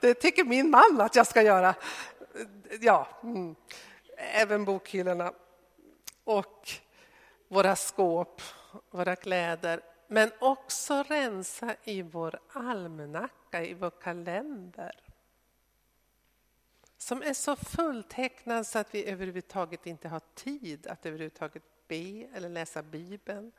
Det 0.00 0.14
tycker 0.14 0.44
min 0.44 0.70
man 0.70 1.00
att 1.00 1.16
jag 1.16 1.26
ska 1.26 1.42
göra. 1.42 1.74
Ja, 2.80 3.08
mm. 3.22 3.54
även 4.16 4.64
bokhyllorna. 4.64 5.32
Och 6.24 6.68
våra 7.48 7.76
skåp, 7.76 8.42
våra 8.90 9.16
kläder. 9.16 9.80
Men 10.08 10.30
också 10.38 11.02
rensa 11.02 11.74
i 11.84 12.02
vår 12.02 12.38
almanacka, 12.52 13.64
i 13.64 13.74
vår 13.74 13.90
kalender 13.90 15.06
som 17.06 17.22
är 17.22 17.34
så 17.34 17.56
fulltecknad 17.56 18.66
så 18.66 18.78
att 18.78 18.94
vi 18.94 19.06
överhuvudtaget 19.06 19.86
inte 19.86 20.08
har 20.08 20.20
tid 20.34 20.86
att 20.86 21.06
överhuvudtaget 21.06 21.62
be 21.88 22.28
eller 22.34 22.48
läsa 22.48 22.82
Bibeln, 22.82 23.52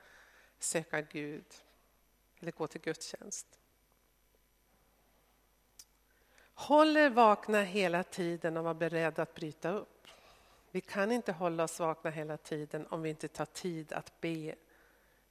söka 0.60 1.01
Gud 1.01 1.45
eller 2.39 2.52
gå 2.52 2.67
till 2.67 2.82
gudstjänst. 2.82 3.60
Håll 6.54 6.97
er 6.97 7.10
vakna 7.10 7.63
hela 7.63 8.04
tiden 8.04 8.58
och 8.58 8.63
var 8.63 8.73
beredda 8.73 9.21
att 9.21 9.34
bryta 9.34 9.71
upp. 9.71 10.08
Vi 10.71 10.82
kan 10.82 11.12
inte 11.12 11.32
hålla 11.32 11.63
oss 11.63 11.80
vakna 11.80 12.10
hela 12.10 12.38
tiden 12.38 12.88
om 12.88 13.02
vi 13.02 13.10
inte 13.10 13.28
tar 13.28 13.45
tid 13.45 13.93
att 13.93 14.21
be 14.21 14.56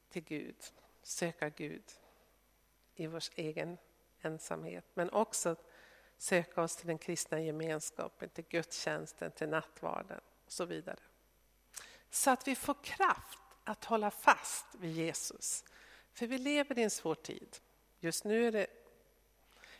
till 0.08 0.22
Gud, 0.24 0.56
söka 1.02 1.48
Gud 1.48 1.82
i 2.94 3.06
vår 3.06 3.22
egen 3.34 3.78
ensamhet. 4.20 4.84
Men 4.94 5.10
också 5.10 5.56
söka 6.18 6.62
oss 6.62 6.76
till 6.76 6.86
den 6.86 6.98
kristna 6.98 7.40
gemenskapen, 7.40 8.28
till 8.28 8.44
gudstjänsten, 8.48 9.30
till 9.30 9.48
nattvarden 9.48 10.20
och 10.46 10.52
så 10.52 10.64
vidare. 10.64 11.00
Så 12.10 12.30
att 12.30 12.48
vi 12.48 12.54
får 12.54 12.76
kraft 12.82 13.38
att 13.64 13.84
hålla 13.84 14.10
fast 14.10 14.66
vid 14.72 14.92
Jesus. 14.92 15.64
För 16.16 16.26
vi 16.26 16.38
lever 16.38 16.78
i 16.78 16.82
en 16.82 16.90
svår 16.90 17.14
tid. 17.14 17.56
Just 18.00 18.24
nu 18.24 18.46
är 18.46 18.52
det, 18.52 18.66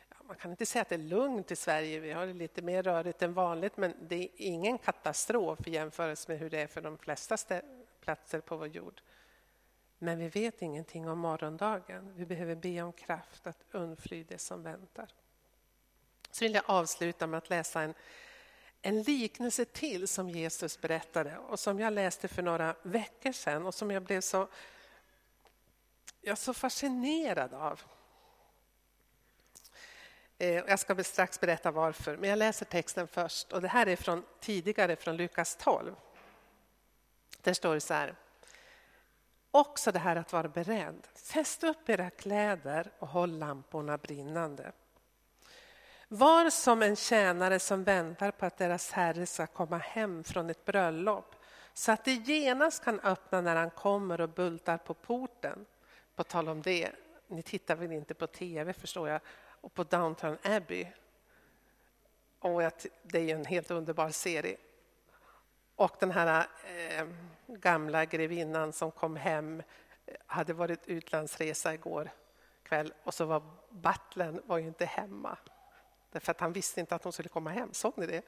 ja, 0.09 0.17
man 0.25 0.37
kan 0.37 0.51
inte 0.51 0.67
säga 0.67 0.83
att 0.83 0.89
det 0.89 0.95
är 0.95 0.99
lugnt 0.99 1.51
i 1.51 1.57
Sverige, 1.57 2.01
vi 2.01 2.13
har 2.13 2.27
det 2.27 2.33
lite 2.33 2.63
mer 2.63 2.83
rörigt 2.83 3.23
än 3.23 3.35
vanligt, 3.35 3.77
men 3.77 3.95
det 4.01 4.17
är 4.17 4.29
ingen 4.37 4.79
katastrof 4.79 5.67
i 5.67 5.71
jämförelse 5.71 6.31
med 6.31 6.39
hur 6.39 6.51
det 6.51 6.61
är 6.61 6.67
för 6.67 6.81
de 6.81 6.99
flesta 6.99 7.37
platser 8.01 8.41
på 8.41 8.57
vår 8.57 8.67
jord. 8.67 9.01
Men 9.99 10.19
vi 10.19 10.29
vet 10.29 10.63
ingenting 10.63 11.09
om 11.09 11.19
morgondagen. 11.19 12.13
Vi 12.17 12.27
behöver 12.27 12.55
be 12.55 12.83
om 12.83 12.93
kraft 12.93 13.47
att 13.47 13.65
undfly 13.71 14.25
det 14.25 14.39
som 14.39 14.63
väntar. 14.63 15.09
Så 16.31 16.45
vill 16.45 16.55
jag 16.55 16.65
avsluta 16.67 17.27
med 17.27 17.39
att 17.39 17.51
läsa 17.51 17.83
en, 17.83 17.95
en 18.83 19.03
liknelse 19.03 19.65
till 19.65 20.09
som 20.09 20.31
Jesus 20.31 20.81
berättade 20.81 21.39
och 21.39 21.61
som 21.61 21.81
jag 21.81 21.93
läste 21.93 22.29
för 22.29 22.43
några 22.43 22.77
veckor 22.83 23.33
sedan 23.33 23.67
och 23.67 23.75
som 23.75 23.91
jag 23.91 24.03
blev 24.03 24.21
så, 24.21 24.49
jag 26.27 26.33
är 26.33 26.37
så 26.37 26.55
fascinerad 26.55 27.55
av. 27.55 27.83
Eh, 30.39 30.55
jag 30.55 30.79
ska 30.79 31.05
strax 31.05 31.41
berätta 31.41 31.71
varför, 31.71 32.17
men 32.17 32.31
jag 32.31 32.39
läser 32.39 32.67
texten 32.67 33.09
först. 33.09 33.53
Och 33.53 33.63
det 33.63 33.69
här 33.69 33.87
är 33.87 33.97
från 33.97 34.25
tidigare, 34.41 34.97
från 34.97 35.17
Lukas 35.17 35.57
12. 35.57 35.95
Där 37.43 37.53
står 37.53 37.75
det 37.75 37.81
så 37.81 37.95
här. 37.95 38.15
Också 39.51 39.93
det 39.93 39.99
här 39.99 40.17
att 40.17 40.33
vara 40.33 40.49
beredd. 40.49 41.07
Fäst 41.15 41.65
upp 41.65 41.89
era 41.89 42.11
kläder 42.11 42.91
och 42.99 43.09
håll 43.09 43.39
lamporna 43.39 43.99
brinnande. 43.99 44.73
Var 46.09 46.51
som 46.51 46.83
en 46.83 46.97
tjänare 46.97 47.59
som 47.59 47.85
väntar 47.85 48.31
på 48.31 48.47
att 48.47 48.59
deras 48.59 48.93
herre 48.93 49.27
ska 49.27 49.47
komma 49.47 49.79
hem 49.79 50.25
från 50.25 50.51
ett 50.51 50.65
bröllop 50.65 51.35
så 51.75 51.93
att 51.93 52.05
de 52.05 52.13
genast 52.13 52.85
kan 52.85 53.01
öppna 53.01 53.41
när 53.41 53.57
han 53.57 53.71
kommer 53.71 54.21
och 54.21 54.29
bultar 54.29 54.79
på 54.79 54.95
porten. 54.95 55.67
På 56.17 56.25
tal 56.25 56.49
om 56.49 56.63
det, 56.63 56.93
ni 57.27 57.43
tittar 57.43 57.77
väl 57.77 57.93
inte 57.93 58.15
på 58.15 58.27
tv 58.27 58.73
förstår 58.73 59.09
jag, 59.09 59.21
och 59.61 59.75
på 59.75 59.85
Downton 59.85 60.39
Abbey. 60.43 60.87
Och 62.39 62.63
det 63.03 63.19
är 63.19 63.23
ju 63.23 63.31
en 63.31 63.45
helt 63.45 63.71
underbar 63.71 64.11
serie. 64.11 64.57
Och 65.77 65.97
den 66.01 66.11
här 66.11 66.47
eh, 66.65 67.07
gamla 67.47 68.05
grevinnan 68.05 68.73
som 68.73 68.91
kom 68.91 69.17
hem 69.17 69.63
eh, 70.07 70.15
hade 70.27 70.53
varit 70.53 70.87
utlandsresa 70.87 71.75
igår 71.75 72.11
kväll 72.63 72.95
och 73.03 73.15
så 73.15 73.25
var 73.25 73.43
butlern 73.71 74.41
var 74.47 74.59
ju 74.59 74.67
inte 74.67 74.85
hemma 74.85 75.39
Därför 76.17 76.31
att 76.31 76.41
han 76.41 76.53
visste 76.53 76.81
inte 76.81 76.95
att 76.95 77.05
hon 77.05 77.13
skulle 77.13 77.29
komma 77.29 77.51
hem. 77.51 77.73
Såg 77.73 77.99
ni 77.99 78.07
det? 78.07 78.23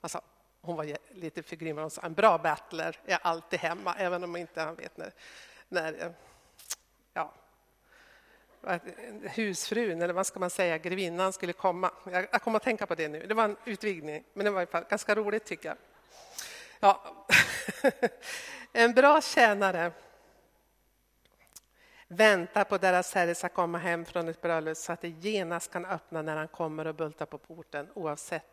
Alltså, 0.00 0.20
hon 0.60 0.76
var 0.76 0.96
lite 1.10 1.42
förgrymmad. 1.42 1.82
Hon 1.82 1.90
sa 1.90 2.02
en 2.02 2.14
bra 2.14 2.38
battler 2.38 3.00
är 3.04 3.18
alltid 3.22 3.60
hemma, 3.60 3.94
även 3.98 4.24
om 4.24 4.36
inte 4.36 4.60
han 4.60 4.74
vet 4.74 4.96
när, 4.96 5.12
när 5.68 6.04
eh, 6.04 6.10
Eh, 8.68 8.80
husfrun, 9.22 10.02
eller 10.02 10.14
vad 10.14 10.26
ska 10.26 10.40
man 10.40 10.50
säga, 10.50 10.78
grevinnan 10.78 11.32
skulle 11.32 11.52
komma. 11.52 11.90
Jag, 12.12 12.26
jag 12.30 12.42
kommer 12.42 12.56
att 12.56 12.62
tänka 12.62 12.86
på 12.86 12.94
det 12.94 13.08
nu. 13.08 13.26
Det 13.26 13.34
var 13.34 13.44
en 13.44 13.56
utvidgning, 13.64 14.24
men 14.32 14.44
det 14.44 14.50
var 14.50 14.62
i 14.62 14.66
fall 14.66 14.84
ganska 14.90 15.14
roligt 15.14 15.44
tycker 15.44 15.68
jag. 15.68 15.76
Ja. 16.80 17.26
en 18.72 18.92
bra 18.92 19.20
tjänare 19.20 19.92
väntar 22.08 22.64
på 22.64 22.78
deras 22.78 23.14
herre 23.14 23.34
ska 23.34 23.48
komma 23.48 23.78
hem 23.78 24.04
från 24.04 24.28
ett 24.28 24.40
bröllop 24.40 24.76
så 24.76 24.92
att 24.92 25.00
det 25.00 25.08
genast 25.08 25.72
kan 25.72 25.84
öppna 25.84 26.22
när 26.22 26.36
han 26.36 26.48
kommer 26.48 26.86
och 26.86 26.94
bulta 26.94 27.26
på 27.26 27.38
porten 27.38 27.88
oavsett 27.94 28.44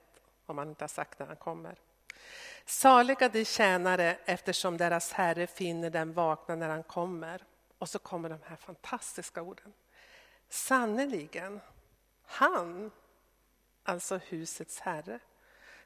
om 0.46 0.58
han 0.58 0.70
inte 0.70 0.84
har 0.84 0.90
sagt 0.90 1.20
när 1.20 1.28
han 1.28 1.36
kommer. 1.36 1.76
Saliga 2.66 3.30
de 3.30 3.46
tjänare 3.46 4.18
eftersom 4.26 4.78
deras 4.78 5.12
herre 5.12 5.48
finner 5.48 5.90
dem 5.90 6.14
vakna 6.14 6.56
när 6.56 6.70
han 6.70 6.84
kommer. 6.84 7.42
Och 7.78 7.90
så 7.90 8.00
kommer 8.00 8.30
de 8.30 8.40
här 8.44 8.56
fantastiska 8.56 9.42
orden. 9.42 9.74
Sannerligen, 10.50 11.60
han, 12.26 12.92
alltså 13.84 14.18
husets 14.18 14.80
herre, 14.80 15.20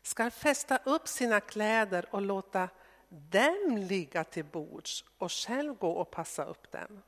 ska 0.01 0.31
fästa 0.31 0.77
upp 0.77 1.07
sina 1.07 1.41
kläder 1.41 2.05
och 2.11 2.21
låta 2.21 2.69
dem 3.09 3.77
ligga 3.77 4.23
till 4.23 4.45
bords 4.45 5.05
och 5.17 5.31
själv 5.31 5.73
gå 5.73 5.91
och 5.91 6.11
passa 6.11 6.43
upp 6.43 6.71
dem. 6.71 7.01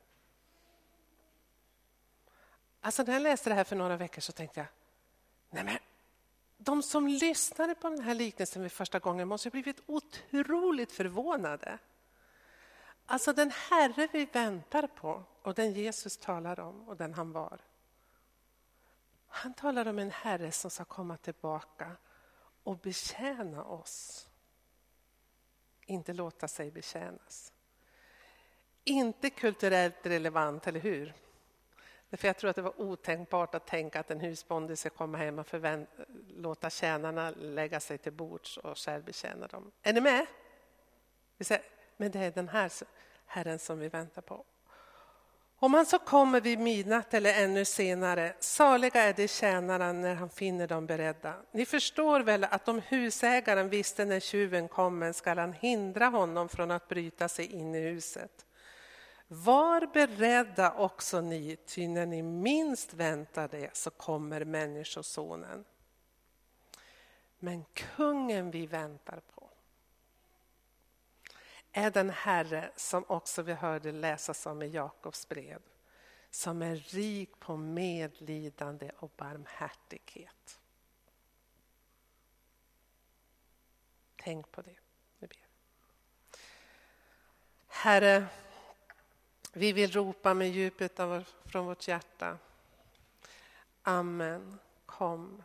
Alltså 2.81 3.03
när 3.03 3.13
jag 3.13 3.21
läste 3.21 3.49
det 3.49 3.55
här 3.55 3.63
för 3.63 3.75
några 3.75 3.97
veckor 3.97 4.21
så 4.21 4.31
tänkte 4.31 4.59
jag, 4.59 4.67
nej 5.49 5.63
men 5.63 5.77
de 6.57 6.83
som 6.83 7.07
lyssnade 7.07 7.75
på 7.75 7.89
den 7.89 8.01
här 8.01 8.15
liknelsen 8.15 8.61
vid 8.61 8.71
första 8.71 8.99
gången 8.99 9.27
måste 9.27 9.49
ha 9.49 9.51
blivit 9.51 9.81
otroligt 9.85 10.91
förvånade. 10.91 11.77
Alltså 13.11 13.33
den 13.33 13.51
Herre 13.51 14.07
vi 14.11 14.25
väntar 14.25 14.87
på 14.87 15.23
och 15.41 15.53
den 15.53 15.73
Jesus 15.73 16.17
talar 16.17 16.59
om 16.59 16.89
och 16.89 16.97
den 16.97 17.13
han 17.13 17.31
var. 17.31 17.61
Han 19.27 19.53
talar 19.53 19.87
om 19.87 19.99
en 19.99 20.11
Herre 20.11 20.51
som 20.51 20.71
ska 20.71 20.85
komma 20.85 21.17
tillbaka 21.17 21.91
och 22.63 22.77
betjäna 22.77 23.63
oss. 23.63 24.27
Inte 25.85 26.13
låta 26.13 26.47
sig 26.47 26.71
betjänas. 26.71 27.53
Inte 28.83 29.29
kulturellt 29.29 30.05
relevant, 30.05 30.67
eller 30.67 30.79
hur? 30.79 31.13
För 32.11 32.27
jag 32.27 32.37
tror 32.37 32.49
att 32.49 32.55
det 32.55 32.61
var 32.61 32.81
otänkbart 32.81 33.55
att 33.55 33.67
tänka 33.67 33.99
att 33.99 34.11
en 34.11 34.19
husbonde 34.19 34.75
ska 34.75 34.89
komma 34.89 35.17
hem 35.17 35.39
och 35.39 35.47
låta 36.27 36.69
tjänarna 36.69 37.31
lägga 37.31 37.79
sig 37.79 37.97
till 37.97 38.13
bords 38.13 38.57
och 38.57 38.77
själv 38.77 39.03
betjäna 39.03 39.47
dem. 39.47 39.71
Är 39.81 39.93
ni 39.93 40.01
med? 40.01 40.27
Men 42.01 42.11
det 42.11 42.19
är 42.19 42.31
den 42.31 42.49
här 42.49 42.71
Herren 43.25 43.59
som 43.59 43.79
vi 43.79 43.89
väntar 43.89 44.21
på. 44.21 44.45
Om 45.55 45.73
han 45.73 45.85
så 45.85 45.99
kommer 45.99 46.41
vid 46.41 46.59
midnatt 46.59 47.13
eller 47.13 47.43
ännu 47.43 47.65
senare, 47.65 48.33
saliga 48.39 49.01
är 49.01 49.13
de 49.13 49.27
tjänarna 49.27 49.93
när 49.93 50.15
han 50.15 50.29
finner 50.29 50.67
dem 50.67 50.85
beredda. 50.85 51.33
Ni 51.51 51.65
förstår 51.65 52.19
väl 52.19 52.43
att 52.43 52.67
om 52.67 52.79
husägaren 52.79 53.69
visste 53.69 54.05
när 54.05 54.19
tjuven 54.19 54.67
kommer 54.67 55.11
skall 55.11 55.37
han 55.37 55.53
hindra 55.53 56.05
honom 56.05 56.49
från 56.49 56.71
att 56.71 56.87
bryta 56.87 57.27
sig 57.29 57.45
in 57.45 57.75
i 57.75 57.79
huset. 57.79 58.45
Var 59.27 59.89
beredda 59.93 60.73
också 60.73 61.21
ni, 61.21 61.57
ty 61.65 61.87
när 61.87 62.05
ni 62.05 62.21
minst 62.21 62.93
väntar 62.93 63.47
det 63.47 63.75
så 63.75 63.89
kommer 63.89 64.45
Människosonen. 64.45 65.65
Men 67.39 67.65
kungen 67.73 68.51
vi 68.51 68.65
väntar 68.67 69.21
på 69.35 69.40
är 71.71 71.91
den 71.91 72.09
Herre 72.09 72.71
som 72.75 73.05
också 73.07 73.41
vi 73.41 73.53
hörde 73.53 73.91
läsas 73.91 74.45
om 74.45 74.61
i 74.61 74.67
Jakobs 74.67 75.29
brev, 75.29 75.61
som 76.29 76.61
är 76.61 76.75
rik 76.75 77.39
på 77.39 77.57
medlidande 77.57 78.91
och 78.97 79.11
barmhärtighet. 79.17 80.59
Tänk 84.15 84.51
på 84.51 84.61
det. 84.61 84.75
Herre, 87.73 88.25
vi 89.53 89.71
vill 89.71 89.91
ropa 89.91 90.33
med 90.33 90.49
djupet 90.49 90.99
av, 90.99 91.23
från 91.45 91.65
vårt 91.65 91.87
hjärta. 91.87 92.37
Amen. 93.81 94.59
Kom, 94.85 95.43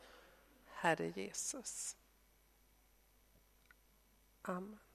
Herre 0.67 1.13
Jesus. 1.17 1.97
Amen. 4.43 4.86